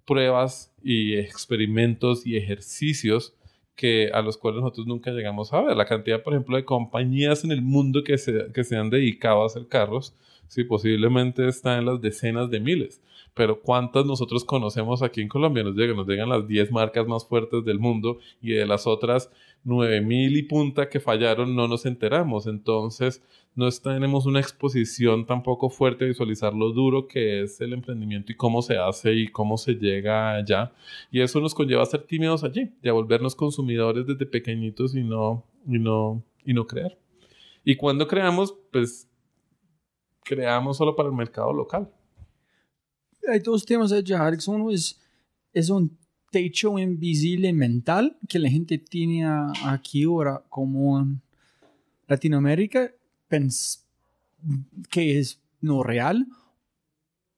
[0.09, 3.35] pruebas y experimentos y ejercicios
[3.75, 5.77] que a los cuales nosotros nunca llegamos a ver.
[5.77, 9.43] La cantidad, por ejemplo, de compañías en el mundo que se, que se han dedicado
[9.43, 10.15] a hacer carros,
[10.47, 13.01] sí, posiblemente está en las decenas de miles.
[13.35, 15.63] Pero ¿cuántas nosotros conocemos aquí en Colombia?
[15.63, 19.29] Nos llegan, nos llegan las 10 marcas más fuertes del mundo y de las otras
[19.63, 22.47] 9000 y punta que fallaron no nos enteramos.
[22.47, 23.21] Entonces,
[23.59, 28.35] no tenemos una exposición tampoco fuerte a visualizar lo duro que es el emprendimiento y
[28.35, 30.71] cómo se hace y cómo se llega allá.
[31.11, 35.03] Y eso nos conlleva a ser tímidos allí y a volvernos consumidores desde pequeñitos y
[35.03, 36.97] no, y no, y no crear.
[37.65, 39.09] Y cuando creamos, pues
[40.23, 41.91] creamos solo para el mercado local.
[43.27, 44.47] Hay dos temas allá, Alex.
[44.47, 44.97] Uno es,
[45.51, 45.97] es un
[46.31, 49.25] techo invisible mental que la gente tiene
[49.65, 51.21] aquí ahora como en
[52.07, 52.93] Latinoamérica
[54.89, 56.27] que es no real.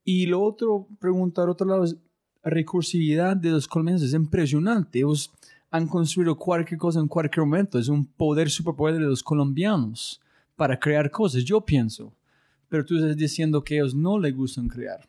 [0.03, 1.95] Y lo otro, preguntar otro lado, es
[2.43, 4.99] recursividad de los colombianos es impresionante.
[4.99, 5.31] Ellos
[5.69, 7.79] han construido cualquier cosa en cualquier momento.
[7.79, 10.21] Es un poder, superpoder de los colombianos
[10.55, 12.13] para crear cosas, yo pienso.
[12.67, 15.07] Pero tú estás diciendo que ellos no les gustan crear.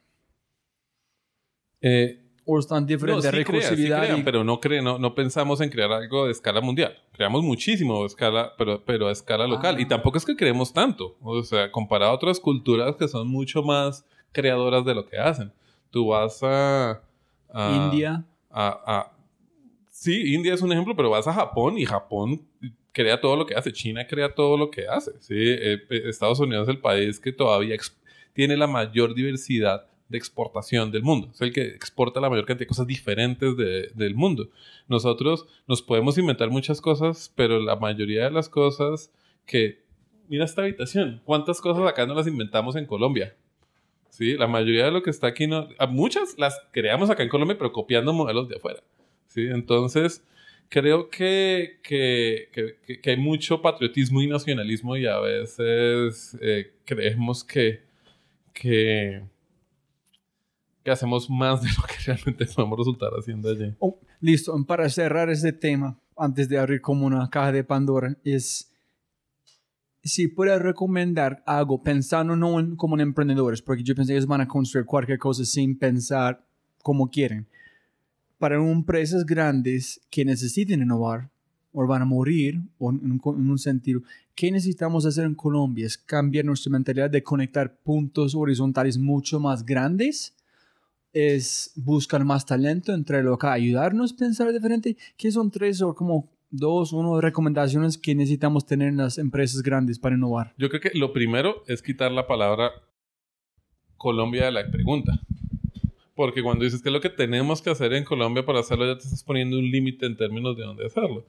[1.80, 4.02] Eh, o están diferentes no, sí recursividad.
[4.02, 6.96] Crean, sí pero no, cre no, no, pensamos en crear algo de escala mundial.
[7.22, 9.80] Creamos muchísimo de escala, pero, pero a escala local.
[9.80, 11.16] Y tampoco es que creemos tanto.
[11.22, 15.52] O sea, comparado a otras culturas que son mucho más creadoras de lo que hacen.
[15.92, 17.00] Tú vas a...
[17.54, 18.24] India.
[18.50, 19.12] A,
[19.88, 22.42] sí, India es un ejemplo, pero vas a Japón y Japón
[22.90, 23.72] crea todo lo que hace.
[23.72, 25.12] China crea todo lo que hace.
[25.20, 25.36] ¿sí?
[25.36, 27.76] Eh, eh, Estados Unidos es el país que todavía
[28.32, 31.30] tiene la mayor diversidad de exportación del mundo.
[31.32, 34.50] Es el que exporta la mayor cantidad de cosas diferentes del mundo.
[34.86, 39.10] Nosotros nos podemos inventar muchas cosas, pero la mayoría de las cosas
[39.46, 39.82] que...
[40.28, 41.20] Mira esta habitación.
[41.24, 43.34] ¿Cuántas cosas acá no las inventamos en Colombia?
[44.08, 45.68] Sí, la mayoría de lo que está aquí no...
[45.88, 48.80] Muchas las creamos acá en Colombia, pero copiando modelos de afuera.
[49.26, 50.22] Sí, entonces
[50.72, 52.48] creo que, que,
[53.02, 57.82] que, hay mucho patriotismo y nacionalismo y a veces eh, creemos que,
[58.54, 59.22] que,
[60.82, 63.74] que hacemos más de lo que realmente podemos resultar haciendo allí.
[63.78, 68.68] Oh, listo, para cerrar este tema, antes de abrir como una caja de Pandora, es
[70.04, 74.26] si puedes recomendar algo pensando no en, como en emprendedores, porque yo pensé que ellos
[74.26, 76.44] van a construir cualquier cosa sin pensar
[76.82, 77.46] como quieren.
[78.38, 81.30] Para empresas grandes que necesiten innovar
[81.72, 84.02] o van a morir, o en, en un sentido,
[84.34, 85.86] ¿qué necesitamos hacer en Colombia?
[85.86, 90.34] Es cambiar nuestra mentalidad de conectar puntos horizontales mucho más grandes
[91.12, 94.96] es buscar más talento entre lo que ayudarnos a pensar diferente.
[95.16, 99.98] ¿Qué son tres o como dos, uno recomendaciones que necesitamos tener en las empresas grandes
[99.98, 100.54] para innovar?
[100.58, 102.70] Yo creo que lo primero es quitar la palabra
[103.96, 105.20] Colombia de la pregunta.
[106.14, 108.98] Porque cuando dices que es lo que tenemos que hacer en Colombia para hacerlo, ya
[108.98, 111.24] te estás poniendo un límite en términos de dónde hacerlo.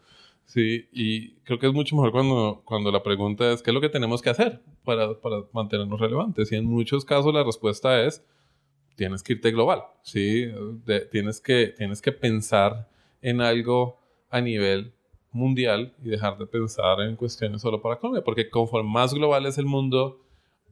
[0.46, 3.80] Sí, y creo que es mucho mejor cuando, cuando la pregunta es qué es lo
[3.80, 6.52] que tenemos que hacer para, para mantenernos relevantes.
[6.52, 8.26] Y en muchos casos la respuesta es
[8.96, 10.52] tienes que irte global, ¿sí?
[11.12, 12.88] tienes, que, tienes que pensar
[13.22, 13.98] en algo
[14.30, 14.94] a nivel
[15.32, 19.58] mundial y dejar de pensar en cuestiones solo para Colombia, porque conforme más global es
[19.58, 20.20] el mundo,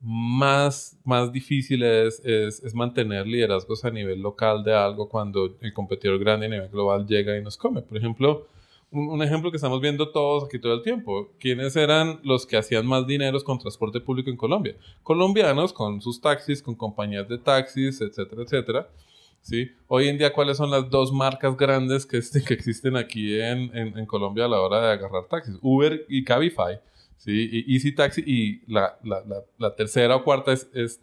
[0.02, 6.18] más, más difícil es, es, mantener liderazgos a nivel local de algo cuando el competidor
[6.20, 7.82] grande a nivel global llega y nos come.
[7.82, 8.48] Por ejemplo,
[8.92, 11.32] un, ejemplo que estamos viendo todos aquí todo el tiempo.
[11.40, 14.76] ¿Quiénes eran los que hacían más dinero con transporte público en Colombia?
[15.04, 18.90] Colombianos con sus taxis, con compañías de taxis, etcétera, etcétera.
[19.42, 19.72] ¿Sí?
[19.88, 23.76] Hoy en día, ¿cuáles son las dos marcas grandes que, este, que existen aquí en,
[23.76, 25.58] en, Colombia a la hora de agarrar taxis?
[25.62, 26.80] Uber y Cabify.
[27.18, 27.50] ¿sí?
[27.52, 29.24] Y Easy Taxi y la, la,
[29.58, 31.00] la, tercera o cuarta es, es.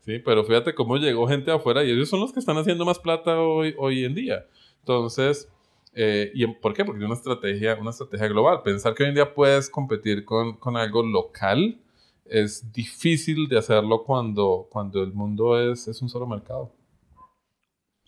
[0.00, 0.18] ¿sí?
[0.18, 3.38] Pero fíjate cómo llegó gente afuera y ellos son los que están haciendo más plata
[3.40, 4.46] hoy, hoy en día.
[4.80, 5.48] Entonces,
[5.92, 6.84] eh, ¿y por qué?
[6.84, 8.62] Porque es una estrategia, una estrategia global.
[8.62, 11.80] Pensar que hoy en día puedes competir con, con algo local
[12.24, 16.72] es difícil de hacerlo cuando, cuando el mundo es, es un solo mercado.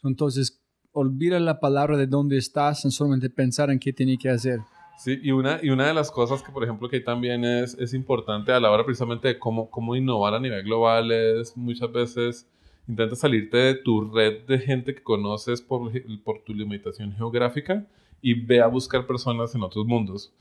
[0.04, 0.62] Entonces,
[0.92, 4.60] olvida la palabra de dónde estás en solamente pensar en qué tiene que hacer.
[4.96, 7.94] Sí, y una, y una de las cosas que, por ejemplo, que también es, es
[7.94, 12.46] importante a la hora precisamente de cómo, cómo innovar a nivel global es muchas veces
[12.88, 15.90] intenta salirte de tu red de gente que conoces por,
[16.22, 17.86] por tu limitación geográfica
[18.20, 20.32] y ve a buscar personas en otros mundos,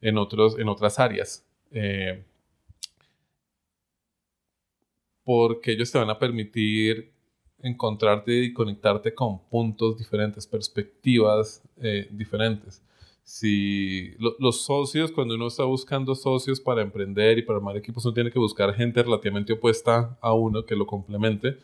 [0.00, 1.44] en, otros, en otras áreas.
[1.72, 2.22] Eh,
[5.24, 7.12] porque ellos te van a permitir
[7.62, 12.82] encontrarte y conectarte con puntos diferentes, perspectivas eh, diferentes.
[13.22, 18.04] Si lo, los socios, cuando uno está buscando socios para emprender y para armar equipos,
[18.04, 21.58] uno tiene que buscar gente relativamente opuesta a uno que lo complemente.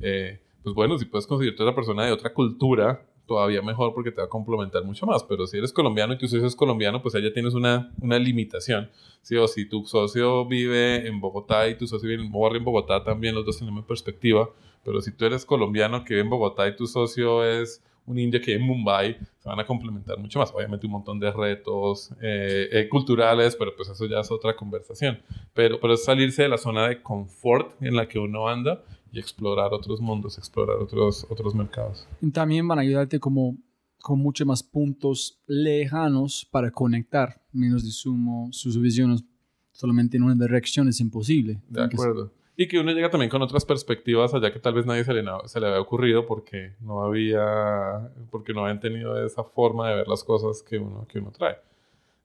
[0.00, 4.20] Eh, pues bueno, si puedes conseguirte otra persona de otra cultura, todavía mejor porque te
[4.20, 5.22] va a complementar mucho más.
[5.24, 8.90] Pero si eres colombiano y tu socio es colombiano, pues allá tienes una, una limitación.
[9.22, 9.36] ¿sí?
[9.36, 13.34] O si tu socio vive en Bogotá y tu socio vive en, en Bogotá, también
[13.34, 14.50] los dos tienen perspectiva
[14.84, 18.40] pero si tú eres colombiano que vive en Bogotá y tu socio es un indio
[18.40, 20.52] que vive en Mumbai, se van a complementar mucho más.
[20.52, 25.22] Obviamente un montón de retos eh, eh, culturales, pero pues eso ya es otra conversación.
[25.54, 28.82] Pero, pero es salirse de la zona de confort en la que uno anda
[29.12, 32.06] y explorar otros mundos, explorar otros, otros mercados.
[32.20, 33.56] Y también van a ayudarte como
[34.00, 39.24] con muchos más puntos lejanos para conectar, menos de sumo sus visiones
[39.72, 41.60] solamente en una dirección es imposible.
[41.68, 42.30] De acuerdo.
[42.56, 45.24] Y que uno llega también con otras perspectivas allá que tal vez nadie se le,
[45.46, 50.08] se le había ocurrido porque no había, porque no habían tenido esa forma de ver
[50.08, 51.56] las cosas que uno, que uno trae.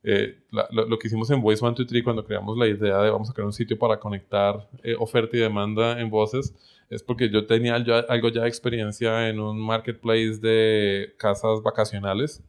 [0.04, 3.34] Eh, lo, lo, que hicimos en Voice 123 cuando creamos la idea de vamos a
[3.34, 6.54] crear un sitio para conectar eh, oferta y demanda en voces
[6.90, 12.44] es porque yo tenía algo ya de experiencia en un marketplace de casas vacacionales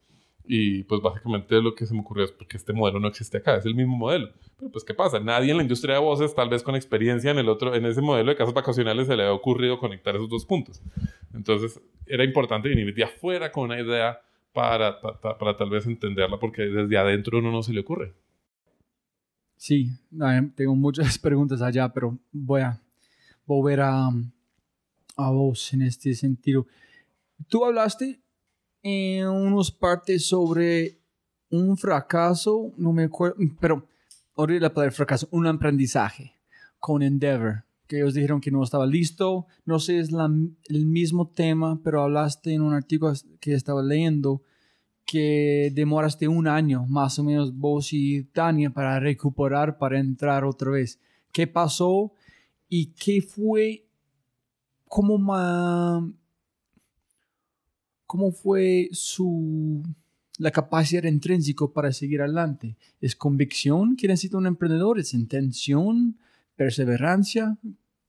[0.45, 3.57] y pues básicamente lo que se me ocurrió es porque este modelo no existe acá,
[3.57, 4.31] es el mismo modelo.
[4.59, 5.19] Pero pues ¿qué pasa?
[5.19, 8.01] Nadie en la industria de voces, tal vez con experiencia en el otro, en ese
[8.01, 10.81] modelo de casas vacacionales se le ha ocurrido conectar esos dos puntos.
[11.35, 14.21] Entonces era importante venir de afuera con una idea
[14.53, 18.15] para, para, para tal vez entenderla porque desde adentro uno no se le ocurre.
[19.57, 19.91] Sí,
[20.55, 22.81] tengo muchas preguntas allá, pero voy a
[23.47, 24.11] volver a,
[25.17, 26.67] a vos en este sentido.
[27.49, 28.21] Tú hablaste
[28.83, 30.99] en unos partes sobre
[31.51, 33.87] un fracaso, no me acuerdo, pero
[34.35, 36.35] olvidé la palabra fracaso, un aprendizaje
[36.79, 40.31] con Endeavor, que ellos dijeron que no estaba listo, no sé, es la,
[40.69, 44.43] el mismo tema, pero hablaste en un artículo que estaba leyendo
[45.05, 50.73] que demoraste un año, más o menos vos y Tania, para recuperar, para entrar otra
[50.73, 50.99] vez.
[51.33, 52.13] ¿Qué pasó
[52.69, 53.87] y qué fue
[54.89, 56.03] como más
[58.07, 59.83] ¿Cómo fue su
[60.39, 62.77] la capacidad intrínseca para seguir adelante?
[63.01, 65.01] ¿Es convicción que necesita un emprendedor?
[65.01, 66.17] ¿Es intención?
[66.55, 67.59] ¿Perseverancia?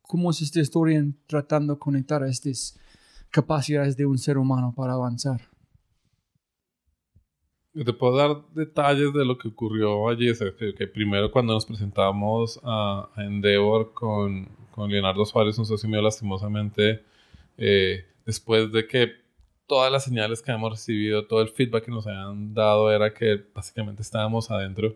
[0.03, 2.78] ¿Cómo es esta historia tratando de conectar a estas
[3.32, 5.41] capacidades de un ser humano para avanzar?
[7.86, 10.32] Te puedo dar detalles de lo que ocurrió allí.
[10.78, 17.04] que, primero cuando nos presentamos a, Endeavor con, con, Leonardo Suárez, un socio mío lastimosamente,
[17.58, 19.12] eh, después de que
[19.68, 23.44] todas las señales que hemos recibido, todo el feedback que nos habían dado era que
[23.54, 24.96] básicamente estábamos adentro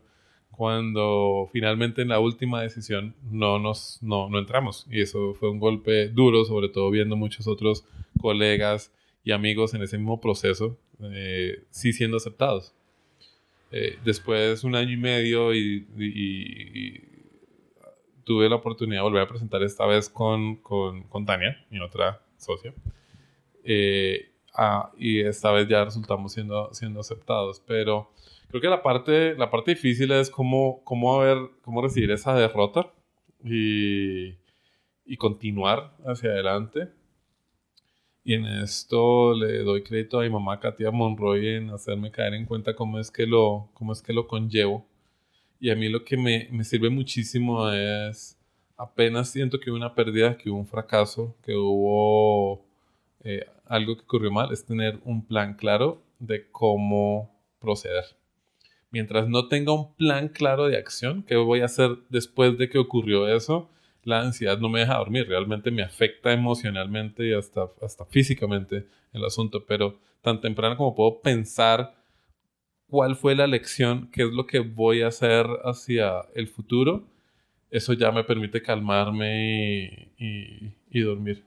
[0.52, 5.60] cuando finalmente en la última decisión no nos no, no entramos y eso fue un
[5.60, 7.86] golpe duro sobre todo viendo muchos otros
[8.20, 8.92] colegas
[9.24, 12.74] y amigos en ese mismo proceso eh, sí siendo aceptados
[13.72, 17.12] eh, después un año y medio y, y,
[18.24, 22.22] tuve la oportunidad de volver a presentar esta vez con, con, con Tania mi otra
[22.38, 22.74] socia
[23.64, 27.62] eh, Ah, y esta vez ya resultamos siendo, siendo aceptados.
[27.66, 28.12] Pero
[28.49, 32.91] creo que la parte, la parte difícil es cómo, cómo, ver, cómo recibir esa derrota
[33.43, 34.36] y,
[35.06, 36.89] y continuar hacia adelante.
[38.24, 42.45] Y en esto le doy crédito a mi mamá Katia Monroy en hacerme caer en
[42.45, 44.86] cuenta cómo es que lo, cómo es que lo conllevo.
[45.59, 48.38] Y a mí lo que me, me sirve muchísimo es
[48.78, 52.65] apenas siento que hubo una pérdida, que hubo un fracaso, que hubo
[53.24, 58.03] eh, algo que ocurrió mal es tener un plan claro de cómo proceder.
[58.91, 62.78] mientras no tenga un plan claro de acción, qué voy a hacer después de que
[62.78, 63.69] ocurrió eso,
[64.04, 69.26] la ansiedad no me deja dormir, realmente me afecta emocionalmente y hasta, hasta físicamente el
[69.26, 71.95] asunto, pero tan temprano como puedo pensar
[72.88, 77.08] cuál fue la lección, qué es lo que voy a hacer hacia el futuro,
[77.70, 81.45] eso ya me permite calmarme y, dormir.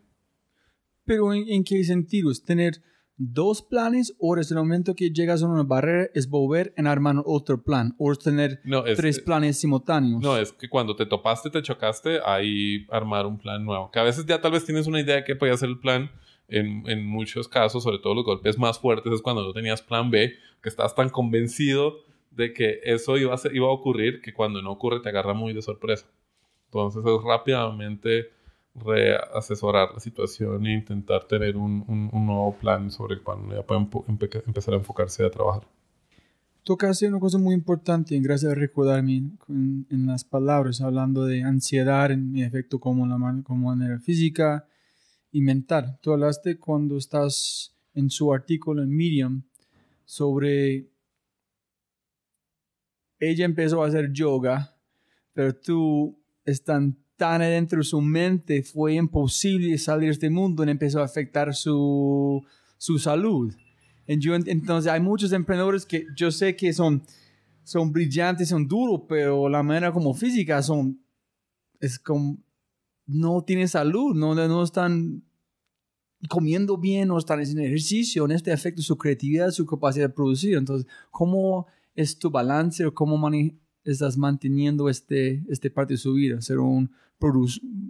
[1.05, 2.31] Pero ¿en, qué sentido?
[2.31, 2.83] ¿Es tener
[3.17, 7.17] dos planes o desde el momento que llegas a una barrera es volver en armar
[7.25, 8.61] otro plan o es tener
[8.97, 10.23] tres planes simultáneos?
[10.23, 13.91] No, es que cuando te topaste, te chocaste, ahí armar un plan nuevo.
[13.91, 16.11] Que a veces ya tal vez tienes una idea de qué puede ser el plan.
[16.47, 20.11] En, en muchos casos, sobre todo los golpes más fuertes, es cuando no tenías plan
[20.11, 24.61] B, que estás tan convencido de que eso iba a, iba a ocurrir que cuando
[24.61, 26.07] no ocurre te agarra muy de sorpresa.
[26.67, 28.31] Entonces es rápidamente
[28.75, 33.89] reasesorar la situación e intentar tener un, un, nuevo plan sobre el cual ya pueden
[34.47, 35.67] empezar a enfocarse a trabajar.
[36.65, 39.17] Tocaste una cosa muy importante, gracias a recordarme
[39.49, 44.67] en, en, las palabras, hablando de ansiedad, en mi efecto como, la, como manera física
[45.31, 45.99] y mental.
[46.01, 49.43] Tú hablaste cuando estás en su artículo en Medium
[50.05, 50.89] sobre
[53.21, 54.77] ella empezó a hacer yoga,
[55.33, 60.71] pero tú están tan adentro de su mente, fue imposible salir de este mundo y
[60.71, 62.45] empezó a afectar su,
[62.77, 63.55] su salud.
[64.07, 67.03] Entonces hay muchos emprendedores que yo sé que son,
[67.63, 71.01] son brillantes, son duros, pero la manera como física son,
[71.81, 72.39] es como,
[73.07, 75.23] no tienen salud, no, no están
[76.29, 80.57] comiendo bien, no están haciendo ejercicio, en este afecta su creatividad, su capacidad de producir.
[80.57, 83.17] Entonces, ¿cómo es tu balance o cómo
[83.85, 86.41] estás manteniendo este, este parte de su vida?
[86.41, 86.91] Ser un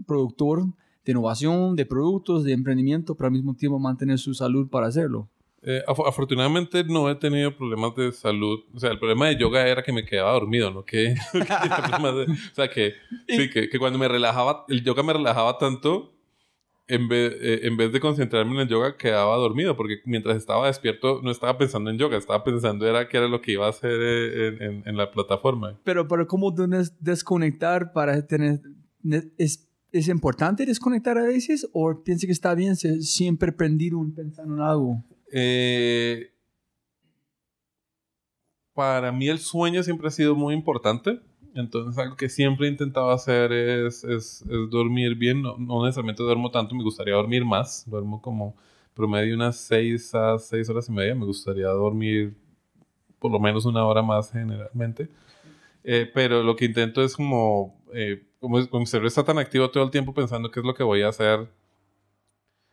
[0.06, 0.66] productor
[1.04, 5.28] de innovación, de productos, de emprendimiento, pero al mismo tiempo mantener su salud para hacerlo.
[5.66, 8.60] Eh, afortunadamente no he tenido problemas de salud.
[8.74, 10.84] O sea, el problema de yoga era que me quedaba dormido, ¿no?
[10.84, 12.94] Que, o sea, que,
[13.26, 16.13] sí, que, que, cuando me relajaba, el yoga me relajaba tanto
[16.86, 20.66] en vez, eh, en vez de concentrarme en el yoga, quedaba dormido, porque mientras estaba
[20.66, 23.70] despierto no estaba pensando en yoga, estaba pensando era qué era lo que iba a
[23.70, 25.78] hacer eh, en, en, la plataforma.
[25.84, 26.54] Pero, pero ¿cómo
[27.00, 28.60] desconectar para tener...
[29.38, 34.60] ¿Es, ¿Es importante desconectar a veces o piensa que está bien siempre prendido pensando en
[34.60, 35.04] algo?
[35.32, 36.32] Eh,
[38.74, 41.20] para mí el sueño siempre ha sido muy importante.
[41.54, 45.42] Entonces algo que siempre he intentado hacer es, es, es dormir bien.
[45.42, 47.84] No, necesariamente duermo tanto, me gustaría dormir más.
[47.88, 48.56] Duermo como
[48.94, 51.14] promedio unas 6 a 6 horas y media.
[51.14, 52.36] Me gustaría dormir
[53.18, 55.08] por lo menos una hora más generalmente.
[55.84, 59.84] Eh, pero lo que intento es como, eh, como, mi cerebro está tan activo todo
[59.84, 61.48] el tiempo pensando qué es lo que voy a hacer.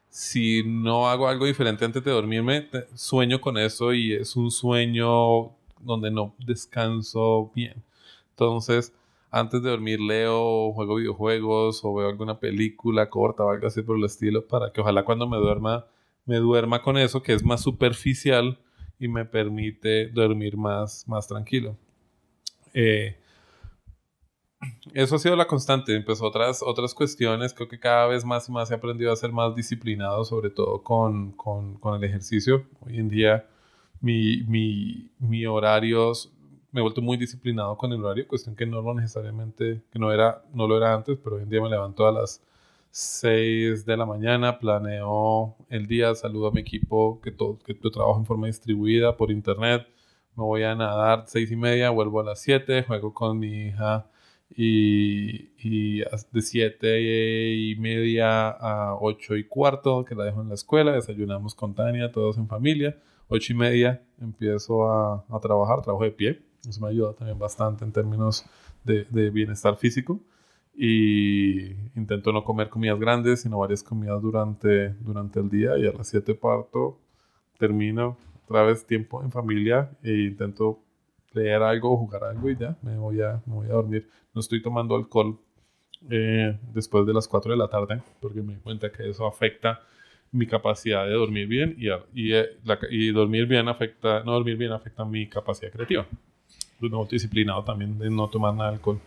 [0.09, 5.51] Si no hago algo diferente antes de dormirme, sueño con eso y es un sueño
[5.79, 7.81] donde no descanso bien.
[8.41, 8.91] Entonces,
[9.29, 13.97] antes de dormir leo, juego videojuegos o veo alguna película corta o algo así por
[13.97, 15.85] el estilo para que ojalá cuando me duerma
[16.25, 18.57] me duerma con eso que es más superficial
[18.97, 21.77] y me permite dormir más, más tranquilo.
[22.73, 23.15] Eh,
[24.93, 25.95] eso ha sido la constante.
[25.95, 27.53] Empezó otras, otras cuestiones.
[27.53, 30.81] Creo que cada vez más y más he aprendido a ser más disciplinado, sobre todo
[30.81, 32.65] con, con, con el ejercicio.
[32.81, 33.47] Hoy en día
[33.99, 36.31] mi, mi, mi horarios
[36.71, 40.11] me he vuelto muy disciplinado con el horario, cuestión que no lo necesariamente, que no,
[40.11, 42.41] era, no lo era antes, pero hoy en día me levanto a las
[42.91, 48.19] 6 de la mañana, planeo el día, saludo a mi equipo, que todo, que trabajo
[48.19, 49.87] en forma distribuida por internet,
[50.35, 54.07] me voy a nadar 6 y media, vuelvo a las 7, juego con mi hija
[54.55, 60.55] y, y de 7 y media a 8 y cuarto, que la dejo en la
[60.55, 62.97] escuela, desayunamos con Tania, todos en familia,
[63.29, 67.85] 8 y media empiezo a, a trabajar, trabajo de pie, eso me ayuda también bastante
[67.85, 68.45] en términos
[68.83, 70.19] de, de, bienestar físico.
[70.73, 75.77] Y intento no comer comidas grandes, sino varias comidas durante, durante el día.
[75.77, 76.97] Y a las 7 parto,
[77.57, 80.79] termino otra vez tiempo en familia e intento
[81.33, 84.09] leer algo jugar algo y ya me voy a, me voy a dormir.
[84.33, 85.39] No estoy tomando alcohol
[86.09, 89.81] eh, después de las 4 de la tarde porque me di cuenta que eso afecta
[90.31, 92.57] mi capacidad de dormir bien y, y, eh,
[92.89, 96.07] y dormir bien afecta, no dormir bien afecta mi capacidad creativa
[96.89, 98.99] no disciplinado también de no tomar nada de alcohol.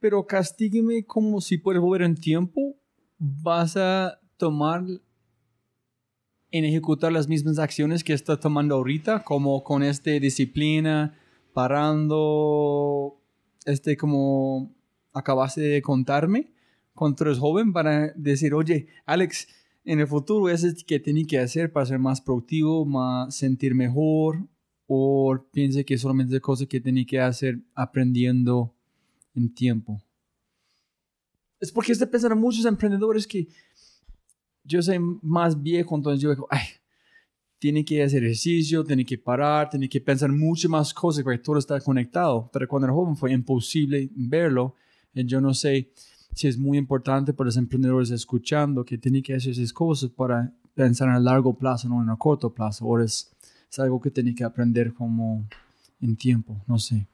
[0.00, 2.74] Pero castígueme como si puedes volver en tiempo.
[3.18, 4.82] Vas a tomar
[6.50, 11.18] en ejecutar las mismas acciones que estás tomando ahorita, como con este disciplina,
[11.54, 13.18] parando,
[13.64, 14.70] este como
[15.12, 16.52] acabaste de contarme,
[16.94, 19.48] cuando eres joven, para decir, oye, Alex,
[19.84, 23.74] en el futuro eso es que tiene que hacer para ser más productivo, más sentir
[23.74, 24.46] mejor,
[24.94, 28.74] ¿O piensa que solamente es cosas que tiene que hacer aprendiendo
[29.34, 30.02] en tiempo?
[31.58, 33.48] Es porque estoy pensando en muchos emprendedores que
[34.62, 36.60] yo soy más viejo, entonces yo digo, ay,
[37.58, 41.56] tiene que hacer ejercicio, tiene que parar, tiene que pensar muchas más cosas porque todo
[41.56, 42.50] está conectado.
[42.52, 44.74] Pero cuando era joven fue imposible verlo.
[45.14, 45.90] Y yo no sé
[46.34, 50.52] si es muy importante para los emprendedores escuchando que tienen que hacer esas cosas para
[50.74, 52.84] pensar a largo plazo, no en a corto plazo.
[52.84, 53.31] O es,
[53.72, 55.48] es algo que tiene que aprender como
[56.02, 57.06] en tiempo, no sé.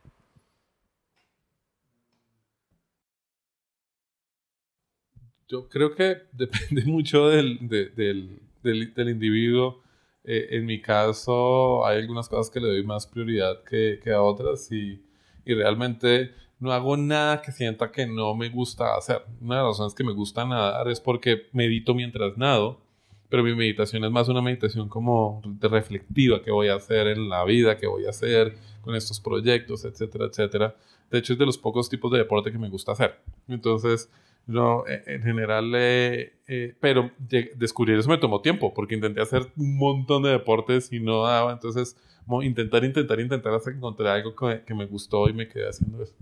[5.46, 9.82] Yo creo que depende mucho del, del, del, individuo.
[10.24, 14.20] Eh, en mi caso, hay algunas cosas que le doy más prioridad que, que a
[14.20, 15.00] otras y,
[15.44, 19.22] y, realmente no hago nada que sienta que no me gusta hacer.
[19.40, 22.80] Una de las razones que me gusta nadar es porque medito mientras nado,
[23.28, 27.28] pero mi meditación es más una meditación como de reflectiva, que voy a hacer en
[27.28, 30.74] la vida, que voy a hacer con estos proyectos, etcétera, etcétera.
[31.10, 33.16] De hecho, es de los pocos tipos de deporte que me gusta hacer.
[33.48, 34.10] Entonces,
[34.46, 37.10] no, e, en general, eh, eh, pero
[37.56, 41.52] descubrir eso me tomó tiempo, porque intenté hacer un montón de deportes y no daba.
[41.52, 41.96] Entonces,
[42.42, 46.02] intentar, intentar, intentar hasta que encontré algo que, que me gustó y me quedé haciendo
[46.02, 46.14] eso.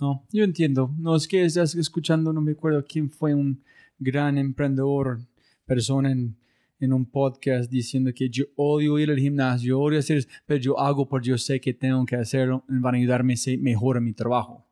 [0.00, 0.92] No, yo entiendo.
[0.98, 3.62] No, es que estás escuchando, no me acuerdo quién fue un
[3.98, 5.20] gran emprendedor,
[5.66, 6.36] persona en,
[6.80, 11.08] en un podcast diciendo que yo odio ir al gimnasio, odio hacer pero yo hago
[11.08, 14.12] porque yo sé que tengo que hacerlo, van a ayudarme a ser mejor en mi
[14.12, 14.64] trabajo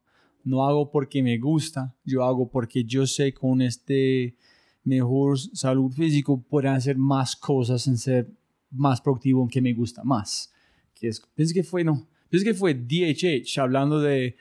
[0.45, 4.37] no hago porque me gusta, yo hago porque yo sé con este
[4.85, 8.31] mejor salud físico puedo hacer más cosas en ser
[8.71, 10.53] más productivo, que me gusta más.
[10.95, 14.37] Que es, pienso que fue, no, pienso que fue DHH hablando de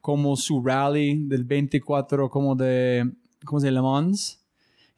[0.00, 3.10] como su rally del 24, como de,
[3.44, 3.92] ¿cómo se llama?
[3.92, 4.42] Mans.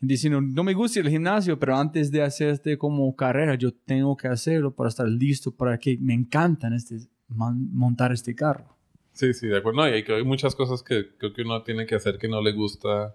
[0.00, 4.16] Diciendo, no me gusta al gimnasio, pero antes de hacer este como carrera, yo tengo
[4.16, 8.76] que hacerlo para estar listo, para que me encantan este, montar este carro.
[9.12, 9.80] Sí, sí, de acuerdo.
[9.80, 12.52] No, y hay, muchas cosas que creo que uno tiene que hacer que no le
[12.52, 13.12] gusta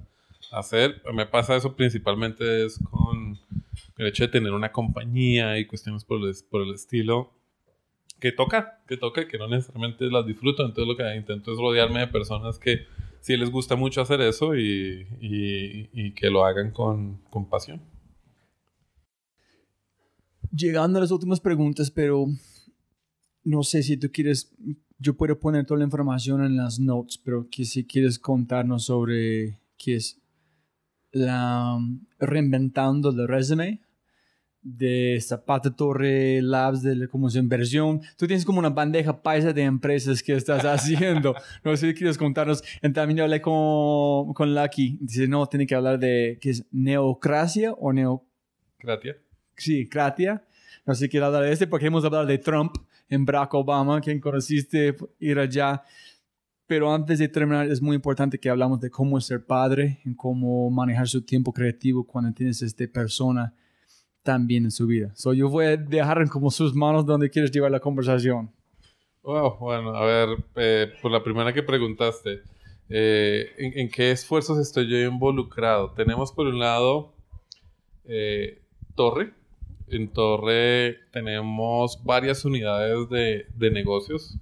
[0.51, 1.01] hacer.
[1.13, 3.39] Me pasa eso principalmente es con
[3.97, 7.31] el hecho de tener una compañía y cuestiones por el, por el estilo
[8.19, 10.65] que toca, que toca, que no necesariamente las disfruto.
[10.65, 12.85] Entonces lo que intento es rodearme de personas que
[13.23, 17.81] sí les gusta mucho hacer eso y, y, y que lo hagan con, con pasión.
[20.51, 22.27] Llegando a las últimas preguntas, pero
[23.45, 24.53] no sé si tú quieres
[24.99, 29.59] yo puedo poner toda la información en las notes, pero que si quieres contarnos sobre
[29.77, 30.21] qué es
[31.11, 31.77] la
[32.19, 33.82] reinventando el resume
[34.63, 38.01] de Zapata Torre Labs de como su inversión.
[38.17, 41.35] Tú tienes como una bandeja paisa de empresas que estás haciendo.
[41.63, 42.63] no sé si quieres contarnos.
[42.93, 44.97] También hablé con, con Lucky.
[45.01, 48.25] Dice, no, tiene que hablar de qué es neocracia o neo...
[48.77, 49.17] Kratia.
[49.55, 50.43] Sí, Kratia.
[50.85, 52.75] No sé si quieres hablar de este porque hemos hablado de Trump
[53.09, 55.83] en Barack Obama, quien conociste ir allá.
[56.65, 60.69] Pero antes de terminar, es muy importante que hablamos de cómo ser padre, en cómo
[60.69, 63.53] manejar su tiempo creativo cuando tienes esta persona
[64.23, 65.11] también en su vida.
[65.15, 68.51] So, yo voy a dejar en como sus manos donde quieres llevar la conversación.
[69.21, 72.41] Wow, bueno, a ver, eh, por la primera que preguntaste,
[72.89, 75.91] eh, ¿en, qué esfuerzos estoy yo involucrado?
[75.91, 77.13] Tenemos por un lado
[78.05, 78.61] eh,
[78.95, 79.33] Torre,
[79.87, 84.37] en Torre tenemos varias unidades de, de negocios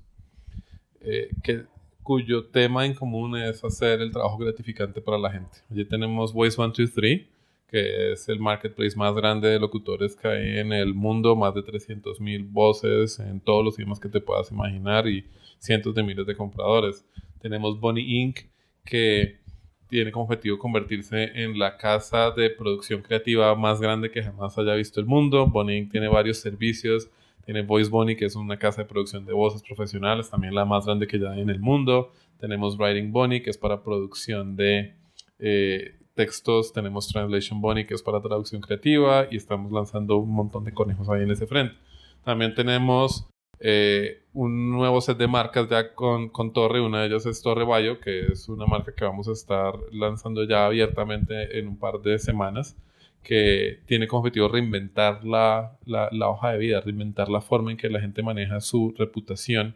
[1.02, 1.66] eh, que,
[2.04, 5.58] cuyo tema en común es hacer el trabajo gratificante para la gente.
[5.70, 7.28] Allí tenemos Voice 123,
[7.72, 11.62] que es el marketplace más grande de locutores que hay en el mundo, más de
[11.62, 15.26] 300.000 voces en todos los idiomas que te puedas imaginar y
[15.58, 17.06] cientos de miles de compradores.
[17.40, 18.42] Tenemos Bonnie Inc.,
[18.84, 19.40] que
[19.88, 24.76] tiene como objetivo convertirse en la casa de producción creativa más grande que jamás haya
[24.76, 25.48] visto el mundo.
[25.48, 27.10] Bonnie tiene varios servicios.
[27.46, 30.86] Tiene Voice Bonnie, que es una casa de producción de voces profesionales, también la más
[30.86, 32.12] grande que ya hay en el mundo.
[32.38, 34.94] Tenemos Writing Bonnie, que es para producción de
[35.40, 36.74] eh, textos.
[36.74, 39.28] Tenemos Translation Bonnie, que es para traducción creativa.
[39.30, 41.76] Y estamos lanzando un montón de conejos ahí en ese frente.
[42.24, 43.28] También tenemos
[43.60, 46.82] eh, un nuevo set de marcas ya con, con, Torre.
[46.82, 50.44] Una de ellas es Torre Bayo, que es una marca que vamos a estar lanzando
[50.44, 52.76] ya abiertamente en un par de semanas,
[53.24, 57.78] que tiene como objetivo reinventar la, la, la hoja de vida, reinventar la forma en
[57.78, 59.76] que la gente maneja su reputación.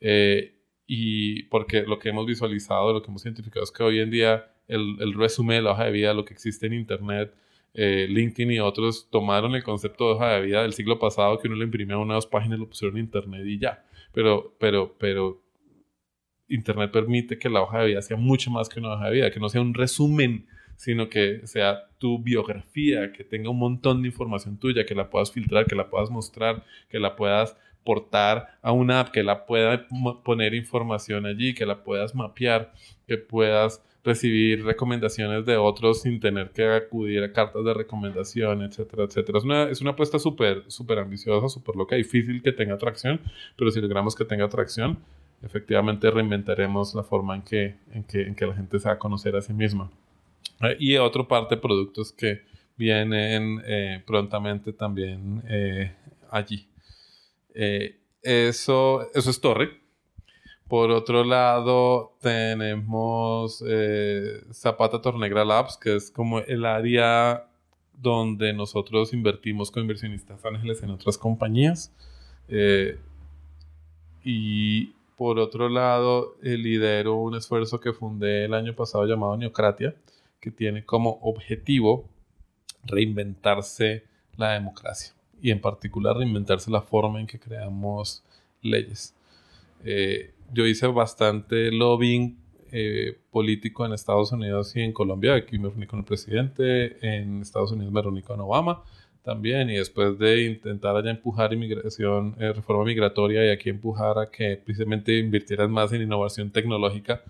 [0.00, 0.54] Eh,
[0.86, 4.53] y porque lo que hemos visualizado, lo que hemos identificado es que hoy en día
[4.68, 7.34] el, resumen de la hoja de vida, lo que existe en Internet,
[7.74, 11.48] eh, LinkedIn y otros tomaron el concepto de hoja de vida del siglo pasado que
[11.48, 13.84] uno le imprimía una o dos páginas, lo pusieron en internet y ya.
[14.12, 15.42] Pero, pero, pero
[16.48, 19.30] internet permite que la hoja de vida sea mucho más que una hoja de vida,
[19.30, 20.46] que no sea un resumen,
[20.76, 25.32] sino que sea tu biografía, que tenga un montón de información tuya, que la puedas
[25.32, 29.86] filtrar, que la puedas mostrar, que la puedas portar a una app, que la pueda
[30.24, 32.72] poner información allí, que la puedas mapear,
[33.06, 39.04] que puedas recibir recomendaciones de otros sin tener que acudir a cartas de recomendación, etcétera,
[39.04, 39.38] etcétera.
[39.38, 43.20] Es una, es una apuesta súper, súper ambiciosa, súper loca, difícil que tenga atracción,
[43.56, 44.98] pero si logramos que tenga atracción,
[45.42, 48.98] efectivamente reinventaremos la forma en que, en que, en que la gente se va a
[48.98, 49.90] conocer a sí misma.
[50.60, 52.42] Eh, y otro parte productos que
[52.76, 55.92] vienen eh, prontamente también eh,
[56.30, 56.66] allí.
[57.54, 59.80] Eso, eso es Torre.
[60.68, 63.62] Por otro lado, tenemos
[64.52, 67.46] Zapata Tornegra Labs, que es como el área
[67.92, 71.92] donde nosotros invertimos con inversionistas ángeles en otras compañías.
[74.24, 74.86] y
[75.16, 79.94] por otro lado, lidero un esfuerzo que fundé el año pasado llamado Neocratia,
[80.40, 82.08] que tiene como objetivo
[82.84, 84.04] reinventarse
[84.36, 88.24] la democracia y en particular reinventarse la forma en que creamos
[88.62, 89.14] leyes.
[89.84, 92.38] Eh, yo hice bastante lobbying
[92.72, 95.34] eh, político en Estados Unidos y en Colombia.
[95.34, 98.84] Aquí me reuní con el presidente, en Estados Unidos me reuní con Obama
[99.22, 104.30] también y después de intentar allá empujar inmigración, eh, reforma migratoria y aquí empujar a
[104.30, 107.22] que precisamente invirtieran más en innovación tecnológica,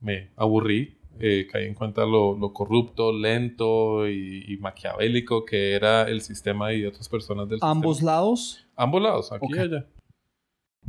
[0.00, 6.20] me aburrí eh, caí en cuenta lo, lo corrupto, lento y, maquiavélico que era el
[6.20, 8.66] sistema y otras personas del ¿Ambos lados?
[8.76, 9.86] Ambos lados, aquí y allá.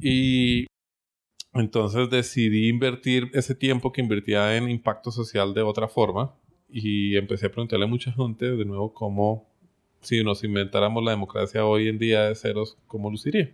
[0.02, 0.68] Y
[1.54, 6.34] entonces decidí invertir ese tiempo que invertía en impacto social de otra forma
[6.70, 9.46] y empecé a preguntarle a mucha gente de nuevo cómo,
[10.02, 13.54] si nos inventáramos la democracia hoy en día de ceros, cómo luciría.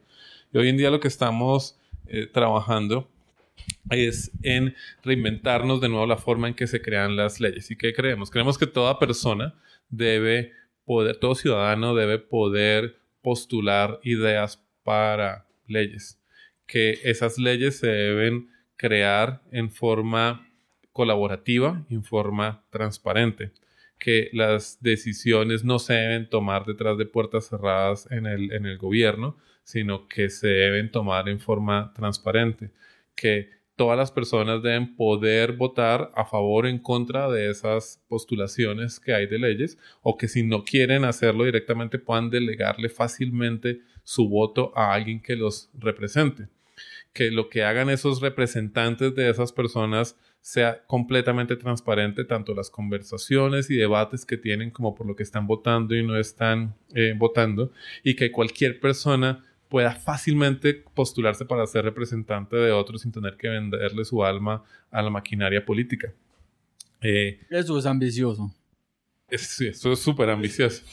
[0.53, 3.09] Y hoy en día lo que estamos eh, trabajando
[3.89, 7.71] es en reinventarnos de nuevo la forma en que se crean las leyes.
[7.71, 8.29] ¿Y qué creemos?
[8.29, 9.55] Creemos que toda persona
[9.89, 10.53] debe
[10.85, 16.19] poder, todo ciudadano debe poder postular ideas para leyes.
[16.65, 20.47] Que esas leyes se deben crear en forma
[20.93, 23.51] colaborativa, en forma transparente.
[23.97, 28.77] Que las decisiones no se deben tomar detrás de puertas cerradas en el, en el
[28.77, 32.71] gobierno, sino que se deben tomar en forma transparente.
[33.19, 33.49] Que
[33.79, 39.13] todas las personas deben poder votar a favor o en contra de esas postulaciones que
[39.13, 44.73] hay de leyes o que si no quieren hacerlo directamente puedan delegarle fácilmente su voto
[44.75, 46.49] a alguien que los represente.
[47.13, 53.69] Que lo que hagan esos representantes de esas personas sea completamente transparente, tanto las conversaciones
[53.69, 57.71] y debates que tienen como por lo que están votando y no están eh, votando,
[58.03, 63.47] y que cualquier persona pueda fácilmente postularse para ser representante de otros sin tener que
[63.47, 66.11] venderle su alma a la maquinaria política.
[67.01, 68.53] Eh, eso es ambicioso.
[69.31, 70.83] sí, eso es súper ambicioso.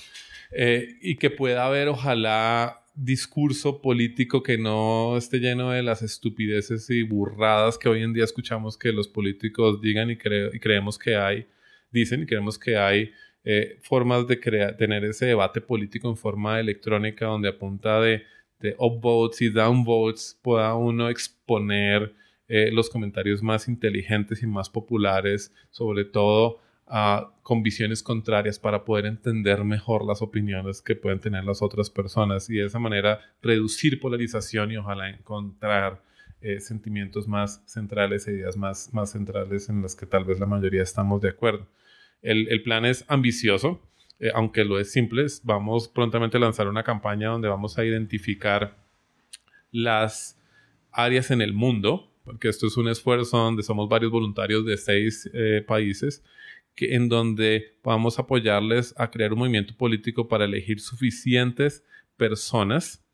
[0.52, 6.88] Eh, y que pueda haber, ojalá, discurso político que no esté lleno de las estupideces
[6.88, 11.16] y burradas que hoy en día escuchamos que los políticos digan y, y creemos que
[11.16, 11.46] hay,
[11.90, 13.10] dicen y creemos que hay
[13.44, 18.24] eh, formas de tener ese debate político en forma electrónica donde apunta de
[18.60, 22.14] de upvotes y downvotes pueda uno exponer
[22.48, 26.60] eh, los comentarios más inteligentes y más populares, sobre todo
[27.42, 32.48] con visiones contrarias para poder entender mejor las opiniones que pueden tener las otras personas
[32.48, 36.00] y de esa manera reducir polarización y ojalá encontrar
[36.40, 40.46] eh, sentimientos más centrales e ideas más, más centrales en las que tal vez la
[40.46, 41.66] mayoría estamos de acuerdo.
[42.22, 43.80] El, el plan es ambicioso,
[44.18, 48.76] eh, aunque lo es simple, vamos prontamente a lanzar una campaña donde vamos a identificar
[49.70, 50.38] las
[50.90, 55.28] áreas en el mundo, porque esto es un esfuerzo donde somos varios voluntarios de seis
[55.34, 56.24] eh, países,
[56.74, 61.84] que, en donde vamos a apoyarles a crear un movimiento político para elegir suficientes
[62.16, 63.04] personas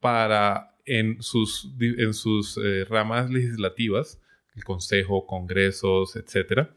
[0.00, 4.20] para en sus, en sus eh, ramas legislativas,
[4.54, 6.74] el Consejo, Congresos, etcétera,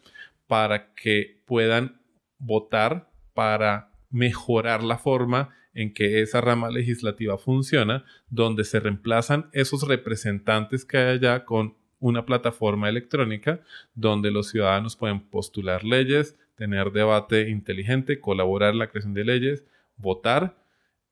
[0.48, 2.02] para que puedan
[2.38, 9.88] votar para mejorar la forma en que esa rama legislativa funciona, donde se reemplazan esos
[9.88, 13.62] representantes que hay allá con una plataforma electrónica
[13.94, 19.66] donde los ciudadanos pueden postular leyes, tener debate inteligente, colaborar en la creación de leyes,
[19.98, 20.58] votar,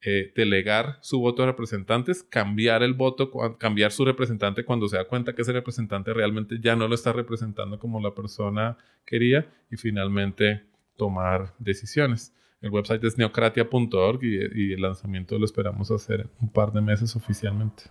[0.02, 5.06] eh, delegar su voto a representantes, cambiar el voto, cambiar su representante cuando se da
[5.06, 9.78] cuenta que ese representante realmente ya no lo está representando como la persona quería y
[9.78, 10.64] finalmente
[11.00, 12.34] tomar decisiones.
[12.62, 17.16] El website es neocratia.org y, el lanzamiento lo esperamos hacer en un par de meses
[17.16, 17.84] oficialmente.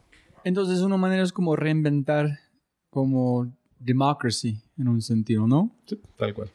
[0.45, 2.39] Entonces, una manera es como reinventar
[2.91, 3.51] como
[3.81, 5.75] democracy en un sentido, ¿no?
[5.87, 6.51] Sí, tal cual.